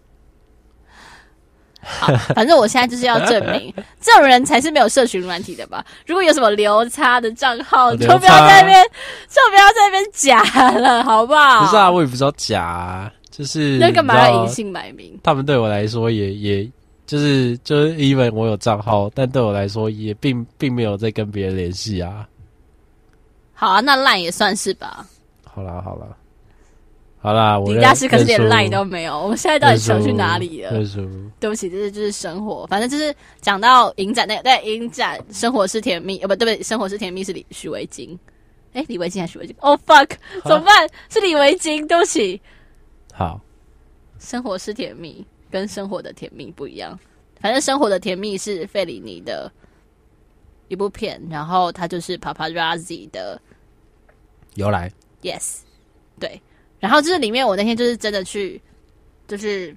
[1.83, 5.85] 好，反正我现在就是要证明， 这种人才是没有社群软体的吧？
[6.07, 8.85] 如果有什么流差的账号，就不要在那边，
[9.29, 10.43] 就不要在那边假
[10.79, 11.65] 了，好不好？
[11.65, 15.19] 不是啊，我也不知道假啊，就是那干嘛要隐姓埋名？
[15.23, 16.71] 他们对我来说也也，
[17.07, 22.27] 就是就是因为我有账号，但对我来说也并并没有在跟别人联系啊。
[23.55, 25.07] 好啊，那烂也算是吧。
[25.45, 26.07] 好啦，好啦。
[27.23, 29.21] 好啦，我林家师可是连赖都没有。
[29.21, 30.71] 我们现在到底想去哪里了？
[31.39, 32.67] 对不起，这是就是生活。
[32.67, 36.19] 反正就是讲到影展那个，对影展，生活是甜蜜。
[36.21, 38.19] 哦，不对不对，生活是甜蜜是李许维京。
[38.73, 39.55] 哎，李维京还是许维京？
[39.61, 40.13] 哦、oh,，fuck，
[40.45, 40.89] 怎么办？
[41.11, 42.41] 是李维京，对不起。
[43.13, 43.39] 好，
[44.19, 46.99] 生活是甜蜜，跟生活的甜蜜不一样。
[47.39, 49.53] 反正生活的甜蜜是费里尼的
[50.69, 53.39] 一部片，然后它就是 Paparazzi 的
[54.55, 54.91] 由来。
[55.21, 55.59] Yes，
[56.19, 56.41] 对。
[56.81, 58.61] 然后就是里面，我那天就是真的去，
[59.29, 59.77] 就是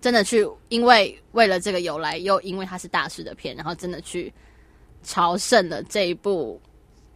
[0.00, 4.30] 真的去，因为为了这个由来，又因为它是大师的片，然后真的去
[5.02, 6.60] 朝圣了这一部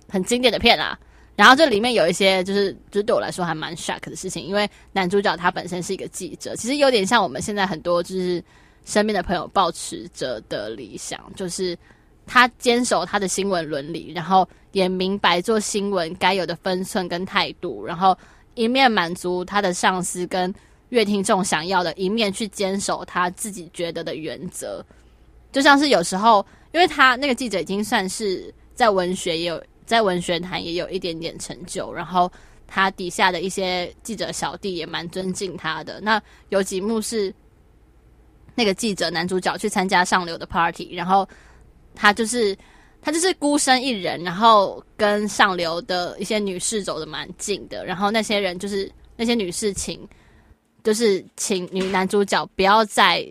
[0.09, 0.99] 很经典的片啊。
[1.37, 8.43] 然后这里面有一些就是，就是对我来说还蛮 shock 的事情，因为男主角他本身是一个记者，其实有点像我们现在很多就是
[8.85, 11.77] 身边的朋友抱持着的理想，就是。
[12.27, 18.17] 他坚守他的新闻伦理，然后也明白做新闻该有的分寸跟态度，然后
[18.55, 20.53] 一面满足他的上司跟
[20.89, 24.85] 乐听众想要的，一面去坚守他自己觉得的原则。
[25.53, 32.31] 就像是有时候，因为他那个记者已经算是在文学也有在文学坛也有一点点成就，然后
[32.67, 36.01] 他底下的一些记者小弟也蛮尊敬他的。
[36.01, 37.33] 那有几幕是
[38.55, 41.29] 那个记者男主角去参加上流的 party，然后。
[41.97, 42.59] 他就是
[43.05, 50.09] 他就是孤身一人，然后跟上流的一些女士走得蛮近的，然后那些人就是那些女士请，
[50.83, 53.23] 就是请女男主角不要再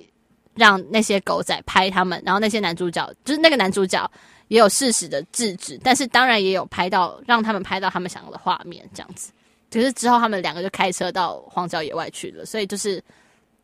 [0.53, 4.07] 让那些狗仔拍他们，然后那些男主角就是那个男主角
[4.49, 9.31] 也有适时的制止，但是当然也有拍到让他们拍到他们想要的画面这样子，
[9.71, 13.03] 可是之后他们两个就开车到荒郊野外去了，所以就是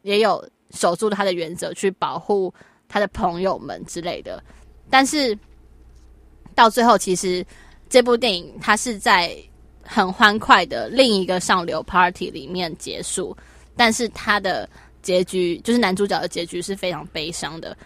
[0.02, 2.52] 也有守住他的原则去保护
[2.88, 4.44] 他的朋友们之类的。
[4.90, 5.38] 但是
[6.60, 7.46] 到最后，其实
[7.90, 9.34] 这部电影它是在
[9.82, 13.36] 很欢快的另一个上流 party 里面结束，
[13.78, 14.70] 但是他的
[15.02, 17.78] 结局就是男主角的结局是非常悲伤的。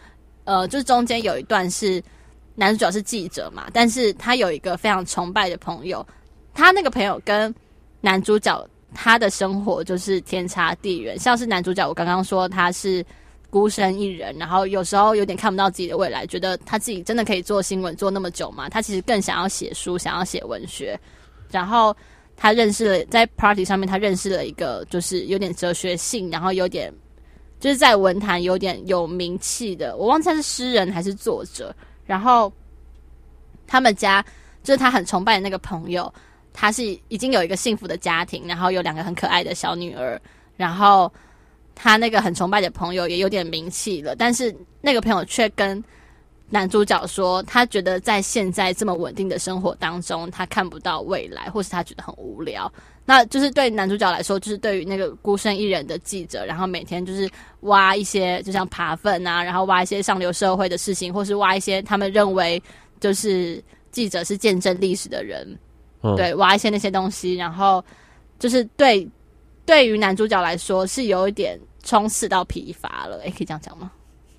[0.45, 2.03] 呃，就是中间有一段是
[2.55, 6.03] 男主角是记者嘛，但是他有一个非常崇拜的朋友，
[6.51, 7.53] 他那个朋友跟
[8.01, 11.17] 男主角他的生活就是天差地远。
[11.19, 13.05] 像是男主角，我刚刚说他是
[13.53, 18.67] 孤身一人，然后有时候有点看不到自己的未来，觉得他自己真的可以做新闻做那么久吗？
[18.67, 20.99] 他其实更想要写书，想要写文学。
[21.51, 21.95] 然后
[22.35, 26.91] 他认识了，在 party 上面，他认识了一个就是有点哲学性，然后有点
[27.59, 31.71] 就是在文坛有点有名气的，我忘记他是诗人还是作者。
[32.07, 32.51] 然后
[33.67, 34.25] 他们家
[34.63, 36.11] 就是他很崇拜的那个朋友，
[36.53, 40.19] 他是已经有一个幸福的家庭，然后有两个很可爱的小女儿。
[40.57, 41.11] 然后
[41.75, 45.83] 他那个很崇拜的朋友也有点名气了，但是那个朋友却跟。
[46.49, 52.71] 男主角说，他觉得在现在这么稳定的生活当中，他看不到未来，或是他觉得很无聊。
[53.05, 57.27] 那就是对男主角来说，就是对于那个孤身一人的记者，然后每天就是
[57.61, 62.61] 挖一些，就像爬粪啊，然后挖一些上流社会的事情，或是挖一些他们认为
[62.99, 63.59] 就是
[63.91, 65.57] 记者是见证历史的人，
[66.15, 67.83] 对，挖一些那些东西，然后
[68.37, 69.09] 就是对
[69.65, 73.17] 对于男主角来说是有一点冲刺到疲乏了。
[73.23, 73.91] 诶，可以这样讲吗？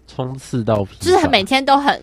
[0.06, 2.02] 冲刺到疲乏，就是每天都很，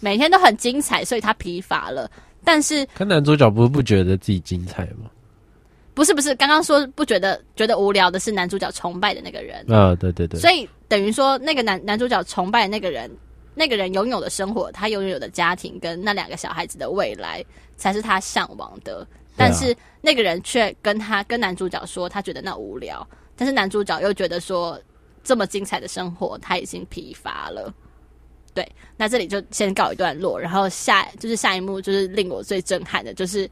[0.00, 2.10] 每天都很精彩，所以他疲乏了。
[2.44, 5.10] 但是，可男主角不是不觉得自己精彩吗？
[5.94, 9.64] 不是不是，刚刚说不觉得，觉得无聊的是男主角崇拜的那个人。
[9.72, 10.38] 啊，对对对。
[10.38, 13.10] 所以等于说，那个男男主角崇拜的那个人，
[13.54, 17.44] 那个人拥有的生活，他拥有的家庭跟那两个小孩子的未来，
[17.76, 19.04] 才是他向往的。
[19.38, 23.06] 但是那个人却跟他跟男主角说，他觉得那无聊。
[23.34, 24.78] 但是男主角又觉得说。
[25.24, 27.74] 这么精彩的生活，他已经疲乏了。
[28.54, 28.66] 对，
[28.96, 33.50] 那这里就先告一段落，然后下就是下一幕，就是令我最震撼的，就是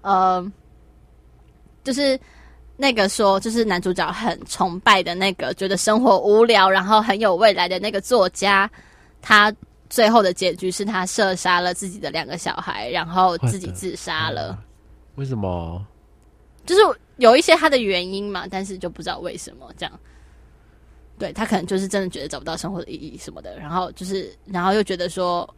[0.00, 0.50] 呃，
[1.84, 2.18] 就是
[2.78, 8.70] 那个说，就是男主角很崇拜的那个，觉得生活无聊，然后很有未来的那个作家，
[9.20, 9.54] 他
[9.90, 14.58] 最后的结局是他射杀了自己的两个小孩，然后自己自杀了。
[15.16, 15.86] 为什么？
[16.64, 16.80] 就是
[17.16, 20.00] 有一些他的原因嘛，但是就不知道为什么这样。
[21.18, 25.48] 对，他可能就是真的觉得找不到生活的意义什么的，然后就是，然后又觉得说，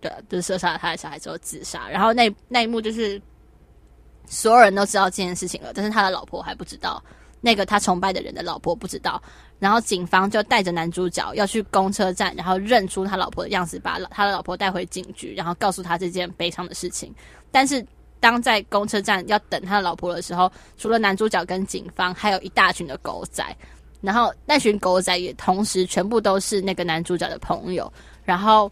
[0.00, 3.20] 对，就是射杀了他的小孩之后自杀，然后那那一幕就是
[4.26, 7.02] 所有人都知道这件事情了，但是他的老婆还不知道，
[7.40, 9.20] 那个他崇拜的人的老婆不知道，
[9.58, 17.12] 然后警方就带着男主角要去公车站，然后认出他老婆的样子，把他的老婆带回警局，然后告诉他这件悲伤的事情。
[17.50, 17.84] 但是
[18.20, 23.44] 当在公车站要等他的老婆的时候，除了男主角跟警方，还有一大群的狗仔。
[24.02, 27.90] 然后那群狗仔也同时全部都是那个男主角的朋友，
[28.24, 28.70] 然后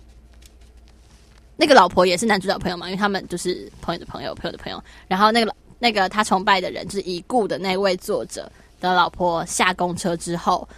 [1.56, 4.80] 那个老婆也是男主角朋友嘛，因为他们就是朋友的朋友，朋友的朋友。
[5.08, 10.68] 然后那个那个他崇拜的人，就是已故的那位作者的老婆下公车之后，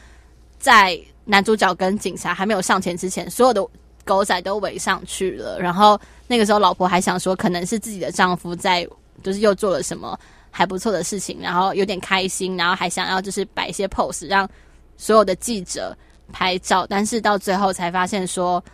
[0.59, 3.67] 在男主角跟警察还没有上前之前，所有的
[4.05, 5.61] 狗仔都围上去了。
[5.61, 8.87] 然后那个时候，老婆还想说，可能是自己的丈夫在，
[9.23, 10.19] 就是又做了什么。
[10.49, 14.49] 还不错的事情，然后有点开心，然后还想要就是摆一些 pose 让
[14.97, 15.95] 所有的记者
[16.33, 18.65] 拍照，但是到最后才发现说，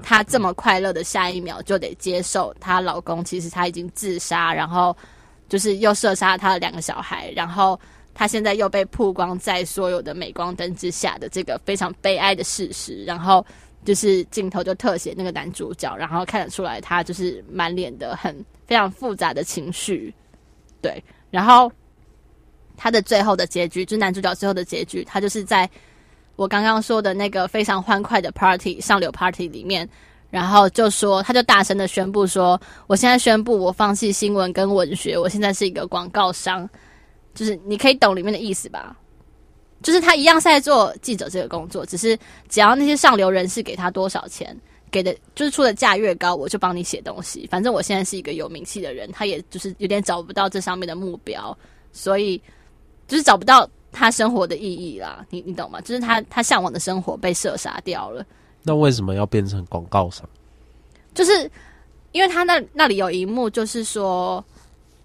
[0.00, 4.96] 她这么快乐的下一秒就得接受她老公其实他已经自杀，然后
[5.48, 7.76] 就是又射杀她的两个小孩，然后
[8.14, 13.44] 她现在又被曝光在所有的镁光灯之下的这个非常悲哀的事实，然后
[13.84, 18.34] 就是镜头就特写那个男主角，然后看得出来他就是满脸的很
[18.66, 20.14] 非常复杂的情绪。
[20.80, 21.70] 对，然后
[22.76, 25.68] 他的最后的结局，就是男主角最后的结局，他就是在
[26.36, 29.88] 我刚刚说的那个非常欢快的 party 上流 party 里面，
[30.30, 36.68] 然后就说，他就大声的宣布说：“我现在宣布，我放弃新闻跟文学，我现在是一个广告商。”
[37.34, 38.96] 就是你可以懂里面的意思吧？
[39.82, 42.18] 就是他一样是在做记者这个工作，只是
[42.48, 44.56] 只要那些上流人士给他多少钱。
[44.90, 47.46] 给的就是出的价越高，我就帮你写东西。
[47.50, 51.54] 反正我现在是一个有名气的人，他也就是有点找不到这上面的目标，
[51.92, 52.40] 所以
[53.06, 55.26] 就是找不到他生活的意义啦。
[55.28, 55.78] 你你懂吗？
[55.82, 58.24] 就是他他向往的生活被射杀掉了。
[58.62, 60.26] 那为什么要变成广告商？
[61.14, 61.50] 就是
[62.12, 64.42] 因为他那那里有一幕，就是说，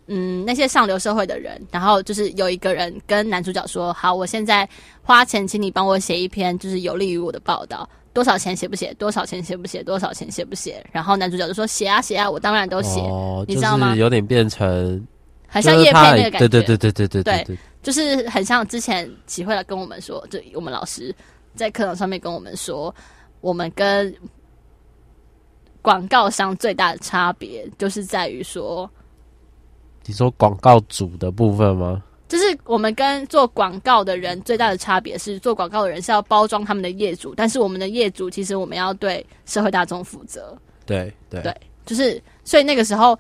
[0.07, 4.67] 嗯，那些上流社会的人，然后就是有一个人跟男主角说：“好，我现在
[5.01, 8.93] 花钱请你帮我写一篇，就是有利于我的报道。”多少钱写不写？
[8.93, 9.81] 多少钱写不写？
[9.81, 10.85] 多少钱写不写？
[10.91, 12.99] 然后男主角就说：“写啊写啊，我当然都写。
[12.99, 13.95] 哦”你知道吗？
[13.95, 15.03] 有点变成
[15.47, 16.47] 很像业配那个感觉。
[16.47, 21.15] 对对对对对对对，对，就是很像之前齐慧来跟我们说，就我们老师
[21.55, 22.93] 在课堂上面跟我们说，
[23.41, 24.13] 我们跟
[25.81, 28.87] 广告商最大的差别就是在于说，
[30.05, 32.03] 你说广告主的部分吗？
[32.27, 40.57] 就是我们跟做广告的人最大的差别是，做广告的人是要包装他们的业主，但是我们的业主其实我们要对社会大众负责。
[40.85, 43.17] 对对对，就是所以那个时候，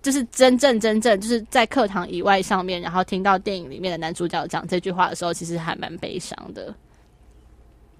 [0.00, 6.74] 就是真正真正就是在课堂以外上面，然后听到电影里面的男主角讲这句话的时候，其实还蛮悲伤的。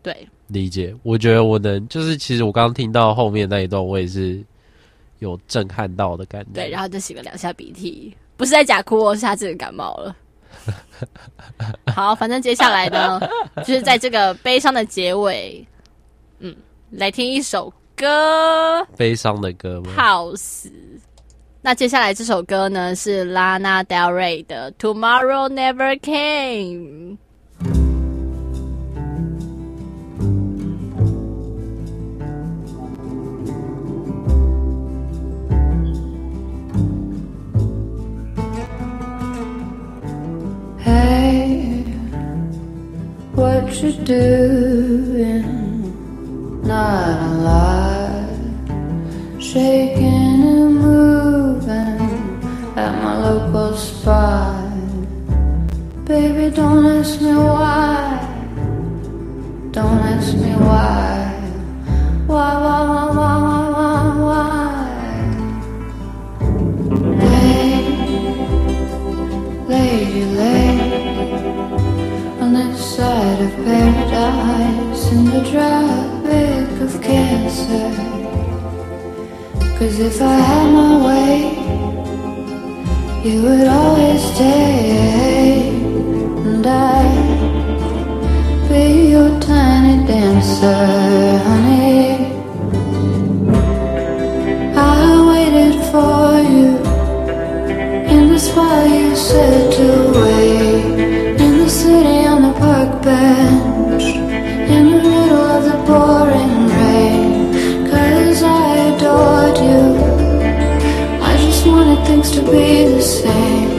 [0.03, 0.95] 对，理解。
[1.03, 4.43] 我觉得我能，就是其实我刚刚听到后面那一段，我也是
[5.19, 6.53] 有震撼到的感觉。
[6.55, 10.17] 对，然后就洗了两下鼻涕，不是在假哭哦，是他自己感冒了。
[11.95, 13.21] 好，反正接下来呢，
[13.59, 15.67] 就是在这个悲伤的结尾，
[16.39, 16.55] 嗯，
[16.91, 20.71] 来听一首歌，悲伤的歌吗？House。
[21.61, 27.17] 那接下来这首歌呢是 Lana Del Rey 的《Tomorrow Never Came》。
[43.75, 45.43] What you doing?
[46.63, 48.39] Not a alive.
[49.43, 51.99] Shaking and moving
[52.77, 54.71] at my local spot.
[56.05, 58.23] Baby, don't ask me why.
[59.73, 60.55] Don't ask me.
[60.55, 61.24] Why,
[72.97, 77.91] side of paradise in the tropic of cancer.
[79.77, 81.35] Cause if I had my way,
[83.25, 85.71] you would always stay,
[86.47, 87.09] and I'd
[88.69, 90.87] be your tiny dancer,
[91.49, 92.31] honey.
[94.77, 96.71] I waited for you
[98.15, 100.04] in the spot you said to
[112.07, 113.71] things to be the same.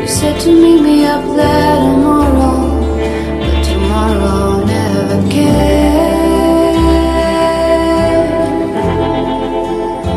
[0.00, 2.78] You said to meet me up there tomorrow
[3.40, 5.58] but tomorrow never came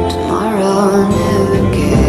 [0.09, 2.01] tomorrow never came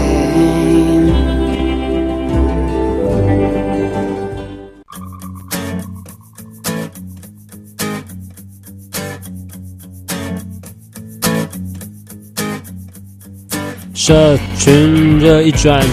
[13.95, 15.84] “社群热一转”，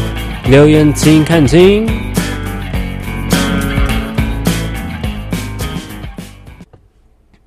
[0.47, 1.87] 留言请看清。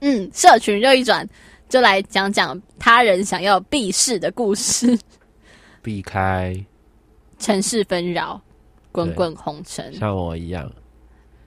[0.00, 1.24] 嗯，社群热一转，
[1.68, 4.98] 就来讲讲他人想要避世的故事。
[5.80, 6.56] 避开
[7.38, 8.40] 尘世纷扰，
[8.90, 10.68] 滚滚红尘，像我一样。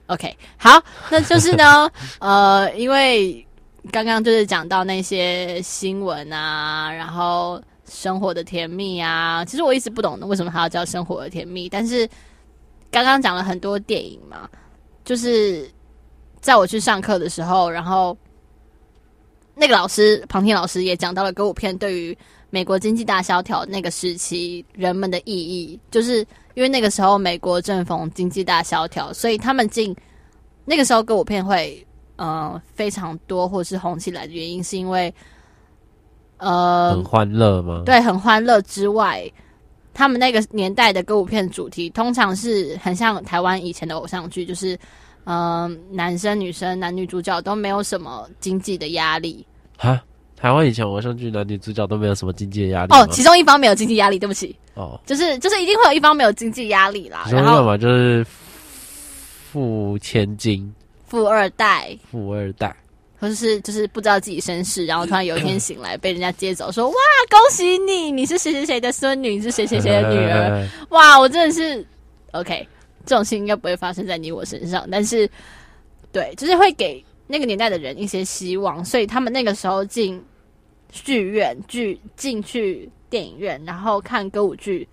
[0.06, 1.86] OK，好，那就是呢，
[2.20, 3.46] 呃，因为
[3.92, 12.08] 刚刚就是讲到那些新闻啊，然后生活的甜蜜啊，其实我一直不懂为什么还要叫生活的甜蜜，但是
[12.90, 14.48] 刚刚讲了很多电影嘛，
[15.04, 15.70] 就是
[16.40, 18.16] 在我去上课的时候，然后
[19.54, 22.16] 那个老师庞天老师也讲到了歌舞片对于
[22.50, 26.26] 美国经济大萧条那个时期人们的意义，就是。
[26.56, 29.94] 因为那个时候美国正逢经济大萧条，所以他们进
[30.64, 35.14] 那个时候歌舞片会呃非常多，或是红起来的原因，是因为
[36.38, 37.82] 呃很欢乐吗？
[37.86, 39.30] 对，很欢乐之外，
[39.94, 44.74] 他们那个年代的歌舞片主题通常是很像台湾以前的偶像剧，就是
[45.24, 50.00] 嗯、呃、男生女生男女主角都没有什么经济的压力哈。
[50.36, 57.26] 台湾以前偶像剧男女主角都没有什么经济的压力哦，其中一方没有经济压力，对不起哦，就是就是一定会有一方没有经济压力啦。
[57.32, 58.24] 然后嘛就是
[59.50, 60.70] 富千金、
[61.06, 62.76] 富二代、富二代，
[63.26, 66.94] 或者是就是不知道自己身世，然后突然有一天醒来被人家接走，说哇
[67.28, 71.84] 恭喜你，你是谁谁谁的孙女，你是谁谁谁的女儿， 哇我真的是
[72.30, 72.68] OK，
[73.04, 75.28] 这种事情应该不会发生在你我身上，但是
[76.12, 77.04] 对，就是会给。
[77.28, 80.24] 那个年代的人一些希望，所以他们那个时候进
[80.92, 84.86] 剧院、剧进去电影院，然后看歌舞剧，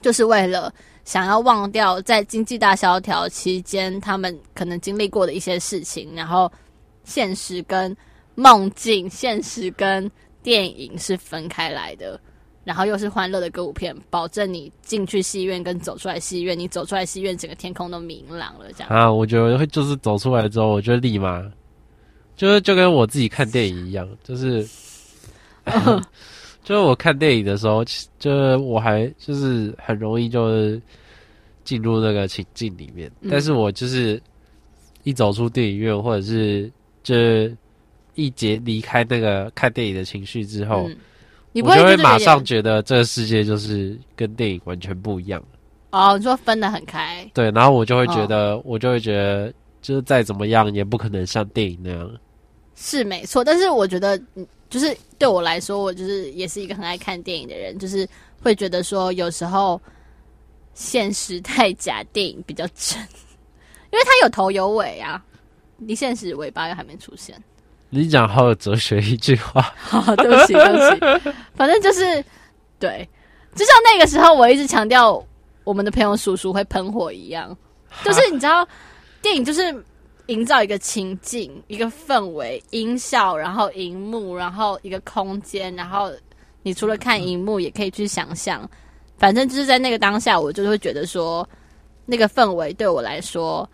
[0.00, 0.72] 就是为了
[1.04, 6.48] 想要忘掉在经济大萧条期间他们可能经历过的一些事情，然后
[7.06, 7.96] 现实跟
[8.34, 10.10] 梦境、现实跟
[10.42, 12.20] 电影是分开来的。
[12.64, 18.72] 然后又是欢乐的歌舞片，保证你进去戏院跟走出来戏院，你走出来戏院，整个天空都明朗了。
[18.72, 21.40] 这样啊，我觉得会就是走出来之后，我就立马
[22.34, 24.66] 就是就跟我自己看电影一样，就是、
[25.62, 26.02] 呃、
[26.64, 27.84] 就是我看电影的时候，
[28.18, 30.82] 就是我还就是很容易就是
[31.62, 34.20] 进入那个情境里面，嗯、但是我就是
[35.04, 36.68] 一走出电影院，或者是
[37.06, 37.56] 就是
[38.16, 40.96] 一节离开那个看电影的情绪之后，嗯、
[41.52, 45.40] 你不会就会马上觉得这个世界就是跟电影完全不一样。
[45.92, 52.10] 哦，你说分得很开，对，然后我就会觉得，哦、我就会觉得，就是再怎么样也不可能像电影那样。
[52.74, 54.20] 是没错，但是我觉得，
[54.68, 58.06] 就是对我来说，我就是也是一个很爱看电影的人，就是
[58.42, 59.80] 会觉得说，有时候
[60.74, 62.98] 现实太假，电影比较真，
[63.92, 65.24] 因为它有头有尾啊，
[65.78, 67.34] 离现实尾巴又还没出现。
[67.90, 72.24] 你讲好有哲学一句话， 好，对不起，对不起，反正就是
[72.78, 73.08] 对，
[73.54, 75.24] 就像那个时候我一直强调
[75.64, 77.56] 我们的朋友叔叔会喷火一样，
[78.04, 78.66] 就是你知道，
[79.20, 79.84] 电影就是。
[80.28, 86.10] 营造一个情境、一个氛围、音效，然后荧幕，然后一个空间，然后
[86.64, 88.68] 你除了看荧幕，也可以去想象。
[89.18, 91.48] 反正就是在那个当下，我就会觉得说，
[92.06, 93.70] 那个氛围对我来说，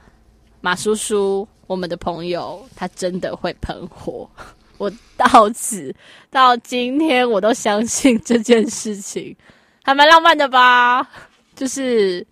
[0.61, 4.29] 马叔叔，我们的朋友，他真的会喷火。
[4.77, 5.95] 我到此
[6.31, 9.35] 到今天，我都相信这件事情，
[9.83, 11.09] 还蛮浪漫的吧？
[11.57, 12.27] 就是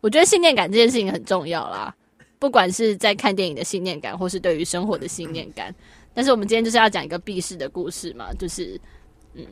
[0.00, 1.94] 我觉得信念感这件事情很重要啦。
[2.40, 5.72] 不管是在看电影的信念感，或是对于生活的信念感，
[6.12, 8.80] 但是我们今天就是要讲一个避世的故事嘛，就是
[9.34, 9.46] 嗯，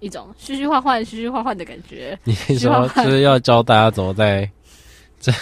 [0.00, 2.18] 一种虚虚幻幻、虚虚幻幻的感觉。
[2.24, 4.50] 你说就是要教大家怎么在
[5.20, 5.32] 这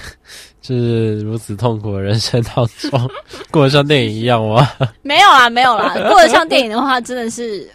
[0.60, 3.10] 就是如此痛苦的人生当中
[3.50, 4.68] 过得像电影一样吗？
[5.02, 7.70] 没有啦，没有啦，过得像电影的话，真的是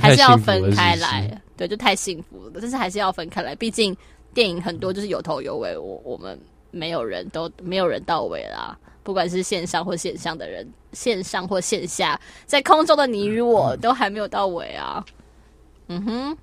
[0.00, 1.40] 还是要分开来。
[1.56, 3.96] 对，就太幸福了，但是还是要分开来，毕竟
[4.32, 6.38] 电影很多就是有头有尾，我我们。
[6.70, 15.02] 没有人都没有人到尾啦，不管是线上或线上的人，线上或线下，在空中的你与我都还没有到尾啊。
[15.88, 16.38] 嗯哼，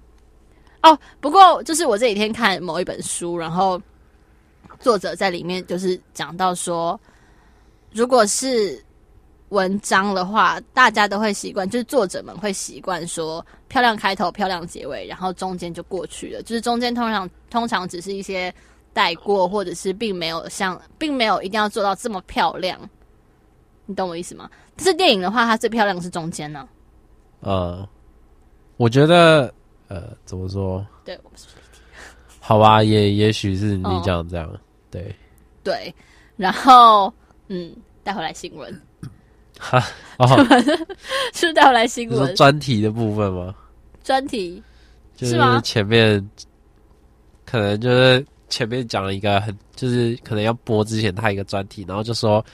[0.82, 3.80] 哦，不过就是我这几天看某一本书，然后
[4.80, 6.99] 作者在里面就是讲到说，
[7.91, 8.84] 如果是
[9.49, 18.53] 文章的话，大家都会习惯，就是作者们会习惯说漂亮开头、漂亮结尾，然后中间就过去了，就是中间通常通常只是一些。
[18.95, 22.80] 带过，或者是并没有像，并没有一定要做到这么漂亮，
[23.86, 24.49] 你懂我意思吗？
[24.78, 26.65] 但是电影的话，它最漂亮是中间呢、
[27.41, 27.86] 呃，
[28.78, 29.53] 我觉得，
[29.89, 30.88] 呃，怎么说？
[31.03, 31.19] 对，
[32.46, 34.60] 好吧，也也许是你讲这样，哦、
[34.91, 35.16] 对
[35.64, 35.93] 对。
[36.38, 37.12] 然后，
[37.48, 38.82] 嗯，带回来新闻，
[39.60, 39.84] 哈，
[40.20, 40.28] 哦，
[40.62, 40.86] 是
[41.48, 42.36] 是带回来新闻？
[42.36, 43.56] 专题的部分吗？
[44.04, 44.62] 专题
[45.16, 46.30] 就是前面
[47.46, 48.26] 可能就是。
[48.48, 52.46] 前面讲了一个很，就是可能要播之前他一个专题，然后就说，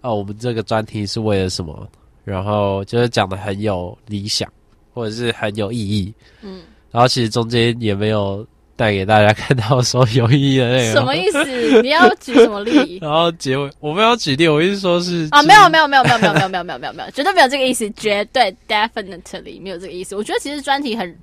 [0.00, 1.86] 啊，我们这个专题是为了什么？
[2.24, 4.50] 然后就是讲的很有理想，
[4.94, 6.12] 或者是很有意义。
[6.40, 8.44] 嗯，然后其实中间也没有
[8.76, 10.92] 带给大家看到说有意义的内容。
[10.94, 11.82] 什么意思？
[11.82, 12.98] 你要举什么例？
[13.02, 20.16] 然后结尾我没有举例，我意思说是啊，没有没有没有没有没有没有没有没有没有没有，绝对没有这个意思，绝对 definitely 没有这个意思。
[20.16, 21.16] 我觉得其实专题很。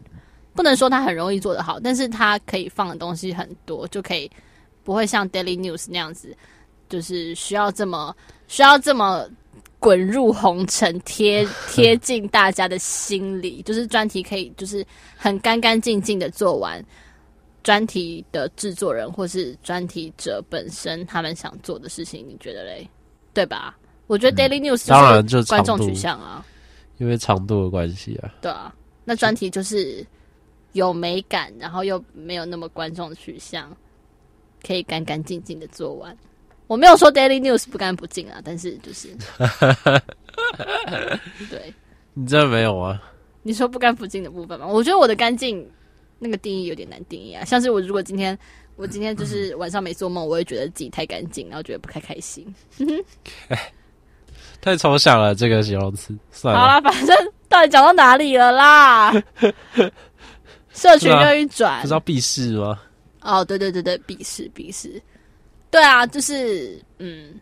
[0.54, 4.30] 不能说它很容易做得好，但是它可以放的东西很多，就可以
[4.84, 6.36] 不会像 Daily News 那样子，
[6.90, 8.14] 就是需要这么
[8.50, 9.26] 需要这么
[9.80, 13.62] 滚入红尘，贴贴近大家的心里。
[13.62, 14.86] 就是专题可以就是
[15.16, 16.84] 很干干净净的做完，
[17.64, 22.88] 专题的制作人或是专题者本身他们想做的事情，你觉得嘞？
[23.34, 23.78] 对吧？
[24.08, 26.46] 我觉得 Daily News 当然就是观众取向啊，
[26.98, 28.34] 因为长度的关系啊。
[28.42, 28.74] 对啊，
[29.06, 30.06] 那专题就是。
[30.74, 33.76] 有美感，然后又没有那么观众取向，
[34.66, 36.18] 可以干干净净的做完。
[36.68, 39.10] 我没有说 Daily News 不干不净啊，但是就是，
[41.50, 41.74] 对，
[42.14, 43.04] 你真的没有啊？
[43.44, 44.66] 你说不干不净的部分吗？
[44.66, 45.70] 我觉得我的干净
[46.24, 47.44] 那个定义有点难定义啊。
[47.44, 48.38] 像是我如果今天
[48.76, 52.46] 我今天就是晚上没做梦，我也觉得自己太干净，然后觉得不太开心。
[54.62, 56.16] 太抽象了，这个形容词。
[56.32, 57.18] 算了，好了，反正
[57.50, 59.12] 到底讲到哪里了啦？
[60.72, 62.80] 社群又一转，不知道避世吗？
[63.22, 65.02] 哦，对对对对，避世避世，
[65.72, 67.34] 对啊，就是嗯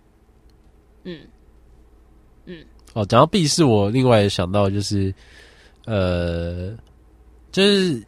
[1.04, 1.20] 嗯
[2.46, 2.66] 嗯。
[2.94, 5.14] 哦，讲到避世，我另外也想到就是，
[5.86, 6.76] 呃，
[7.52, 8.02] 就是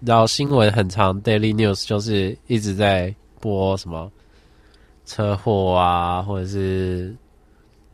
[0.00, 4.10] 然后新闻很长，Daily News 就是一直在播什么
[5.04, 7.14] 车祸啊，或者是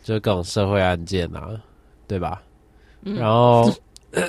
[0.02, 1.50] 就各种社会案件啊，
[2.06, 2.42] 对吧？
[3.02, 3.72] 嗯、然后。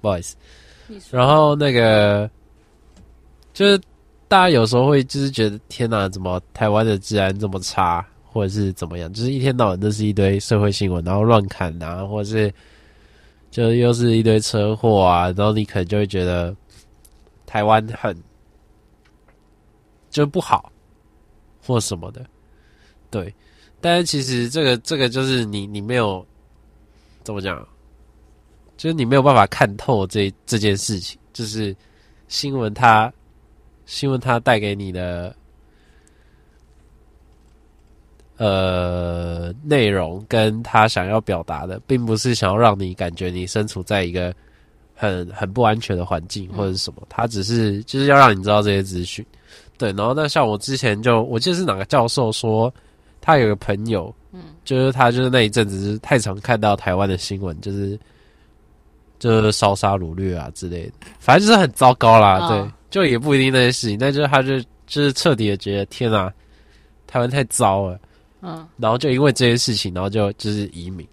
[0.00, 0.34] 不好意思，
[1.10, 2.30] 然后那个
[3.52, 3.78] 就是
[4.28, 9.12] 大家有时候会就是觉得天哪，怎么台湾的治安这么差，或者是怎么样？
[9.12, 12.50] 就是一天到晚都是一堆社会新闻，然后乱砍啊，或者是
[13.50, 16.54] 就又是一堆车祸啊，然后你可能就会觉得
[17.46, 18.16] 台湾很
[20.08, 20.72] 就不好
[21.66, 22.24] 或什么的，
[23.10, 23.34] 对。
[23.80, 26.24] 但是其实这个这个就是你你没有
[27.24, 27.66] 怎么讲，
[28.76, 31.74] 就是你没有办法看透这这件事情，就是
[32.28, 33.12] 新闻它
[33.86, 35.34] 新闻它带给你的。
[38.42, 44.34] 呃，内容跟他想要表达的，并不是想要让你感觉你身处在一个
[44.94, 49.22] 很很不安全的环境或者是什么，他只是就是要让你知道这些资讯。
[49.76, 52.72] 对，然后那像我之前就我记得是哪个教授说，
[53.20, 58.00] 他有个朋友，嗯，就是他就是那一阵子是太常看到台湾的新闻，就是
[59.18, 62.48] 就是烧杀掳掠啊之类的，反正就是很糟糕啦。
[62.48, 66.32] 对，就也不一定那些事情，但就是他就就是彻底的觉得天啊，
[67.06, 68.00] 台湾太糟了。
[68.42, 71.06] 嗯，然后就因为这件事情，然后就就是移民。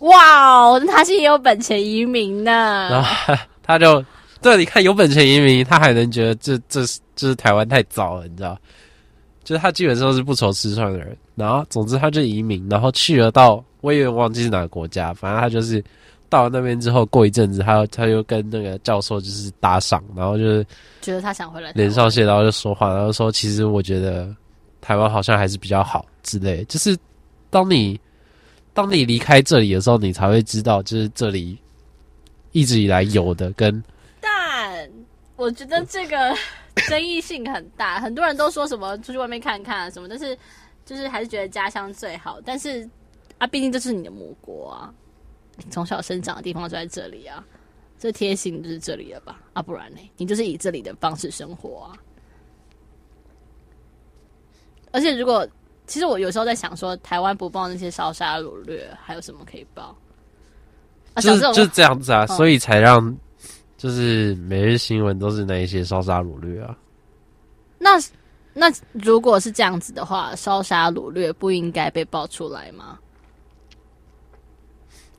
[0.00, 2.50] 哇哦，他是也有本钱移民呢。
[2.90, 4.04] 然后他就
[4.42, 8.58] 对，你看有本钱移民，他还能觉得这这是就是台湾太糟了，你知道？
[9.42, 11.16] 就是他基本上是不愁吃穿的人。
[11.34, 15.82] 然后总之他就移民，然后去了到我也忘记是哪个国家，反正他就是
[16.28, 20.66] 到了那边之后，过一阵子他他又跟那个教授就是搭上，然后就是
[21.00, 24.28] 觉得他想回来，连上线，然后就说话，然后说其实我觉得。
[24.86, 26.96] 台湾好像还是比较好之类，就是
[27.50, 28.00] 当你
[28.72, 31.58] 当你离开这里的时候，你才会知道，就是这里
[32.52, 33.82] 一直以来有的跟。
[34.20, 34.88] 但
[35.34, 36.32] 我觉得这个
[36.86, 40.38] 争议性很大，很多人都说什么出去外面看看啊什么，但是
[40.84, 42.40] 就是还是觉得家乡最好。
[42.44, 42.88] 但是
[43.38, 44.94] 啊，毕竟这是你的母国啊，
[45.56, 47.44] 你从小生长的地方就在这里啊，
[47.98, 49.40] 这贴心就是这里了吧？
[49.52, 49.98] 啊，不然呢？
[50.16, 51.98] 你就是以这里的方式生活啊。
[54.96, 55.46] 而且，如果
[55.86, 59.94] 其实我有时候在想说，台湾不报那些烧杀掳掠，还有什么可以报？
[61.12, 63.14] 啊、就是就是这样子啊，哦、所以才让
[63.76, 66.74] 就是每日新闻都是那一些烧杀掳掠啊。
[67.78, 68.00] 那
[68.54, 72.98] 那如果是这样子的话，烧杀掳掠不应该被爆出来吗？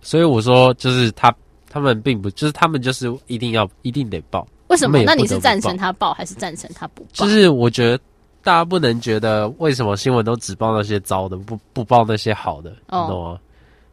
[0.02, 1.32] 所以我说，就是他
[1.70, 4.48] 他们并不就是他们就是一定要一定得报。
[4.70, 5.04] 为什么？
[5.06, 7.10] 那你是赞成他报，还是赞成他不报？
[7.14, 8.00] 就是我觉得。
[8.44, 13.40] 大家不能觉得为什么新闻都只报那些糟的，不不报那些好的，你懂吗？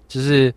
[0.07, 0.53] 就是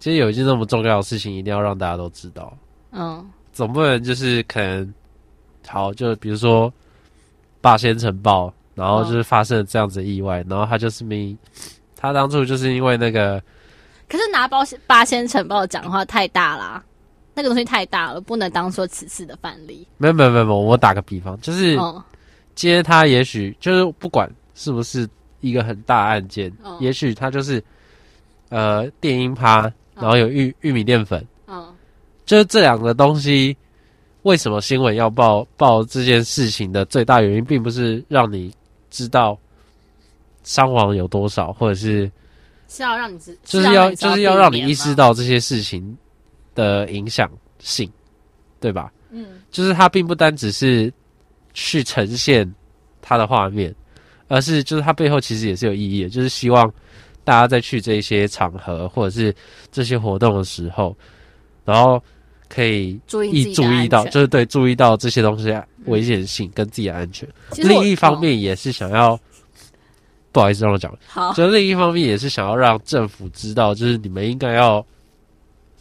[0.00, 2.52] 其实有一件那么重要的事情，一定要让大家都知道。
[2.90, 4.92] 嗯，总不能就是可能
[5.64, 6.72] 好，就比如说
[7.60, 11.38] 八仙尘爆，然后就是发生了这样子的意外，然后他就是明
[11.94, 13.40] 他当初就是因为那个，
[14.08, 16.82] 可是拿包八仙尘爆讲的话太大啦，
[17.32, 19.86] 那个东西太大了，不能当做此次的范例。
[19.98, 21.78] 没有没有没有，我打个比方，就是。
[22.54, 25.08] 接他也许就是不管是不是
[25.40, 27.62] 一个很大案件，嗯、也许他就是
[28.50, 29.62] 呃电音趴，
[29.94, 31.74] 然后有玉、嗯、玉米淀粉，嗯，
[32.26, 33.56] 就是这两个东西，
[34.22, 38.54] 为什么新闻要报报这件事情的最大原因，并不是让你
[38.90, 39.36] 知道
[40.44, 42.10] 伤亡有多少，或者是
[42.68, 45.96] 是要让你知，就是要就是要让你意识到这些事情
[46.54, 47.90] 的影响性，
[48.60, 48.92] 对吧？
[49.10, 50.92] 嗯，就是它并不单只是。
[51.54, 52.50] 去呈现
[53.00, 53.74] 它的画面，
[54.28, 56.72] 而是就是它背后其实也是有意义的，就是希望
[57.24, 59.34] 大家在去这些场合或者是
[59.70, 60.96] 这些活动的时候，
[61.64, 62.02] 然后
[62.48, 65.54] 可以注意注意到，就是对注意到这些东西
[65.86, 67.28] 危险性跟自己的安全。
[67.56, 69.18] 另一方面也是想要，
[70.30, 74.84] 不好意思让我讲，好，就另一方面也是想要让政府知道，就是你们应该要。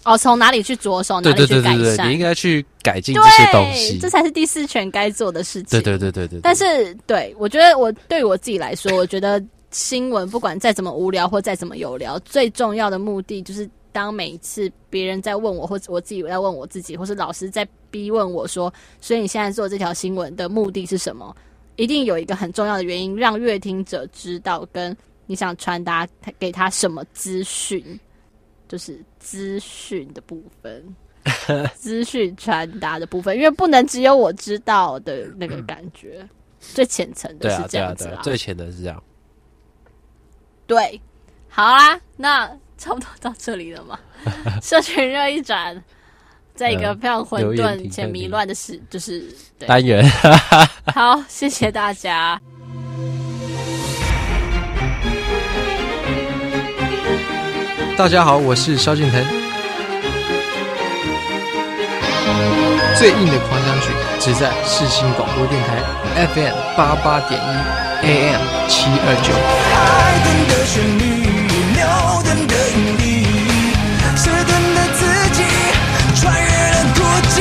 [0.04, 1.78] 哦，从哪里去着手，哪里去改善？
[1.78, 5.82] 对对对对对，你应该去改进这些东西，这才是第四权该做的事情。
[5.82, 6.40] 对对对对。
[6.42, 21.36] 但是，对我觉得，我对于我自己来说，我觉得新闻不管再怎么无聊或再怎么有聊，最重要的目的就是，当每一次别人在问我，或者我自己在问我自己，或是老师在逼问我说，所以你现在做这条新闻的目的是什么？
[21.76, 24.96] 一定有一个很重要的原因，让阅听者知道，跟
[25.28, 26.08] 你想传达
[26.40, 28.00] 给他什么资讯。
[28.72, 30.96] 就是资讯的部分，
[31.76, 39.04] 资讯传达的部分，因为不能只有我知道的那个感觉，嗯、最浅层的是这样子啊，对啊对啊，最浅的是这样。
[40.66, 41.02] 对，
[41.50, 42.48] 好啦，那
[42.78, 44.00] 差不多到这里了嘛。
[44.64, 45.84] 社群热议转，
[46.56, 49.36] 在一个非常混沌且迷乱的事，就是
[49.68, 50.02] 单元。
[50.96, 52.42] 好，谢谢大家。
[57.98, 59.24] 大家好我是萧敬腾。
[62.98, 63.90] 最硬的狂想曲
[64.20, 65.78] 只在四星广播电台
[66.28, 69.34] fm 八八点一 am 七二九。
[69.74, 71.02] 爱的旋律
[71.76, 71.82] 流
[74.46, 75.02] 动的自
[75.34, 75.40] 己
[76.16, 77.36] 穿越了孤寂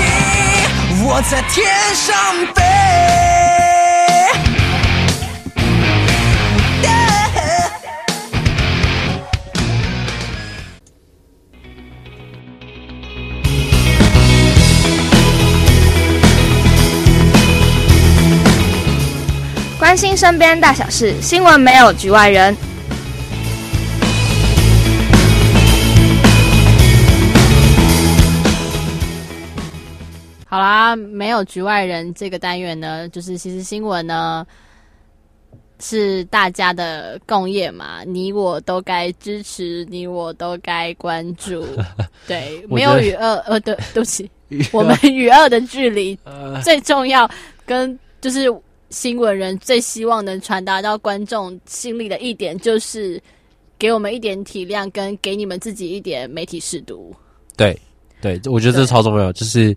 [1.05, 1.59] 我在天
[1.95, 2.17] 上
[2.55, 3.40] 飞。
[19.81, 22.55] 关心身边大小事，新闻没有局外人。
[30.47, 34.47] 好啦，没有局外人这个单元呢，就是其实新闻呢
[35.81, 41.67] 是大家的共业嘛，你我都该支持，你我都该关注。
[42.29, 44.31] 对，没有与恶呃，对，对不起，
[44.73, 46.17] 我们与恶的距离
[46.63, 47.29] 最重要，
[47.65, 48.55] 跟就是。
[48.91, 53.23] 新闻人最希望能传达到观众心里的一点，就是
[53.79, 57.15] 给我们一点体谅，跟给你们自己一点媒体识读。
[57.57, 57.79] 对，
[58.21, 59.77] 对，我觉得这超重要，就是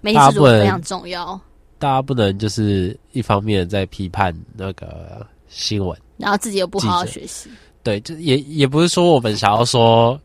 [0.00, 1.38] 媒体识读非常重要。
[1.80, 7.50] 大家不能就是一方面在批判那个新闻，然后自己又不好好学习。
[7.82, 10.18] 对，就也也不是说我们想要说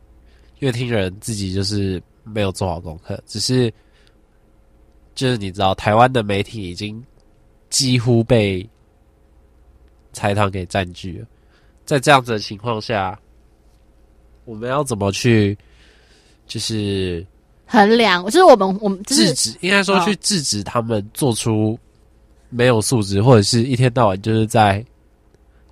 [0.60, 3.72] 乐听人自己就是没有做好功课，只是
[5.16, 7.04] 就是你知道，台湾的媒体已经。
[7.70, 8.68] 几乎被
[10.12, 11.26] 财团给占据了，
[11.86, 13.18] 在这样子的情况下，
[14.44, 15.56] 我们要怎么去
[16.46, 17.24] 就是
[17.66, 18.24] 衡量？
[18.24, 21.78] 就是我们我们、就是、制止，应该说去制止他们做出
[22.48, 24.84] 没有素质，或者是一天到晚就是在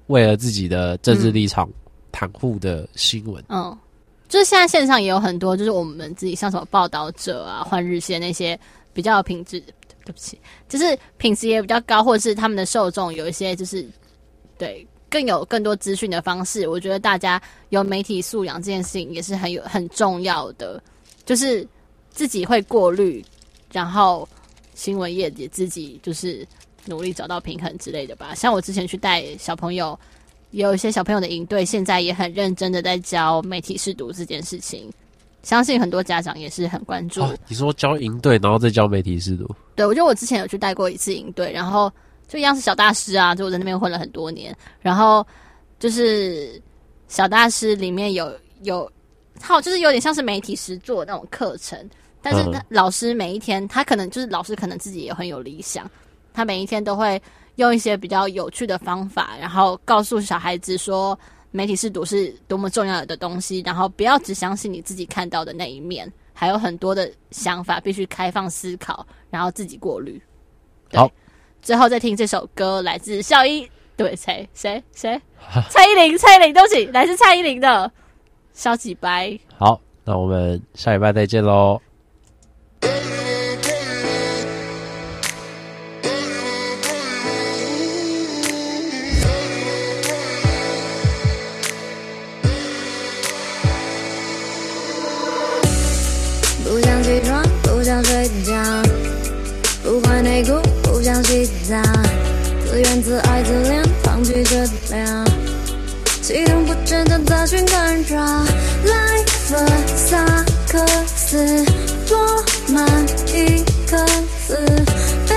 [0.06, 1.68] 为了自己的政治立场
[2.12, 3.44] 袒护的新闻。
[3.48, 3.76] 嗯，
[4.28, 8.58] 就是现在线上也有很多，就是我们自己像什么报道者啊、换日线那些
[8.92, 9.60] 比较有品质。
[10.08, 10.40] 对不起，
[10.70, 13.86] 就是品质也比较高，或者是他们的受众有一些就是
[14.56, 16.66] 对更有更多资讯的方式。
[16.66, 17.38] 我觉得大家
[17.68, 20.82] 有媒体素养这件事情也是很有很重要的，
[21.26, 21.68] 就是
[22.10, 23.22] 自己会过滤，
[23.70, 24.26] 然后
[24.74, 26.48] 新闻业也自己就是
[26.86, 28.34] 努力找到平衡之类的吧。
[28.34, 29.98] 像我之前去带小朋友，
[30.52, 34.90] 有一些小朋友的营队，现在也很认真的在教媒体试读这件事情。
[35.42, 37.22] 相信很多家长也是很关注。
[37.22, 39.48] 啊、你说教营队，然后再教媒体识读？
[39.76, 41.90] 对，我觉得我之前有去带过一次营队，然后
[42.26, 44.54] 就一样是小大师啊，就我在那边混了很多年。
[44.80, 45.26] 然后
[45.78, 46.60] 就是
[47.06, 48.30] 小大师里面有
[48.62, 48.90] 有，
[49.40, 51.78] 好，就是有点像是媒体实作那种课程，
[52.20, 55.88] 但是他老师每一天，他可能就是老师可能自己也很有理想，
[56.34, 57.20] 他每一天都会
[57.54, 61.18] 用一些比较有趣的方法，然后告诉小孩子说。
[61.50, 70.20] 媒体识读是多么重要的东西，然后不要只相信你自己看到的那一面，还有很多的想法，必须开放思考，然后自己过滤。
[70.92, 71.10] 好，
[71.62, 75.20] 最后再听这首歌，来自校一，对，谁谁谁？
[75.70, 77.68] 蔡依林，蔡依林，对不起，来自蔡依林的
[78.52, 79.28] 《消极白》。
[79.56, 81.80] 好，那我们下礼拜再见喽。
[103.08, 105.24] 自爱自艾自怜，放弃治疗，
[106.20, 108.18] 系统不正常，杂讯干扰，
[108.84, 110.86] 来分萨克
[111.16, 111.64] 斯，
[112.06, 112.84] 多满
[113.32, 113.96] 一颗
[114.46, 114.58] 子，
[115.26, 115.34] 被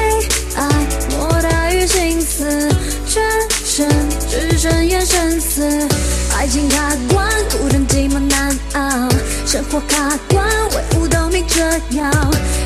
[0.58, 0.68] 爱
[1.12, 2.70] 莫大于心死，
[3.08, 3.24] 全
[3.64, 3.88] 身
[4.30, 5.62] 只剩眼神死，
[6.36, 9.08] 爱情卡关，孤单寂寞难熬，
[9.46, 11.62] 生活卡关，唯物都没这
[11.96, 12.12] 样。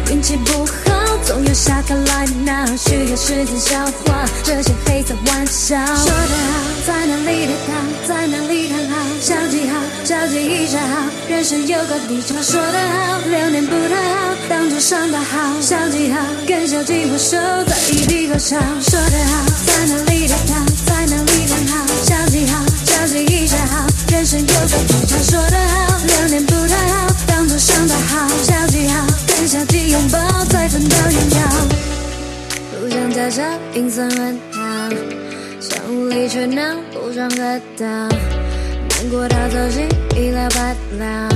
[0.09, 0.84] 运气不好，
[1.23, 5.77] 总有下课来闹，需要时间消化这些黑色玩笑。
[5.85, 7.73] 说得好，在哪里跌倒，
[8.07, 12.35] 在哪里躺好，消极好，消极一下好，人生有个低潮。
[12.41, 18.59] 说得好，流年不太好，当作伤得好，消极好，跟消极握手，在异地歌唱。
[18.81, 20.53] 说得好，在哪里跌倒，
[20.85, 25.17] 在哪里躺好，消极好，消极一下好，人生有个低潮。
[25.23, 29.24] 说得好，流年不太好，当作伤得好，消极好。
[29.35, 31.39] 盛夏的拥抱，再等到年少。
[32.71, 33.41] 不想假设
[33.73, 34.61] 阴森暗调，
[35.59, 37.85] 想努力却拿不上得到。
[37.85, 41.29] 难过到走心一了百了，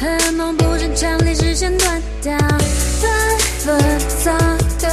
[0.00, 3.10] 恨梦不争强，离视线断掉，纷
[3.58, 3.78] 纷
[4.24, 4.32] 杂
[4.78, 4.88] 杂。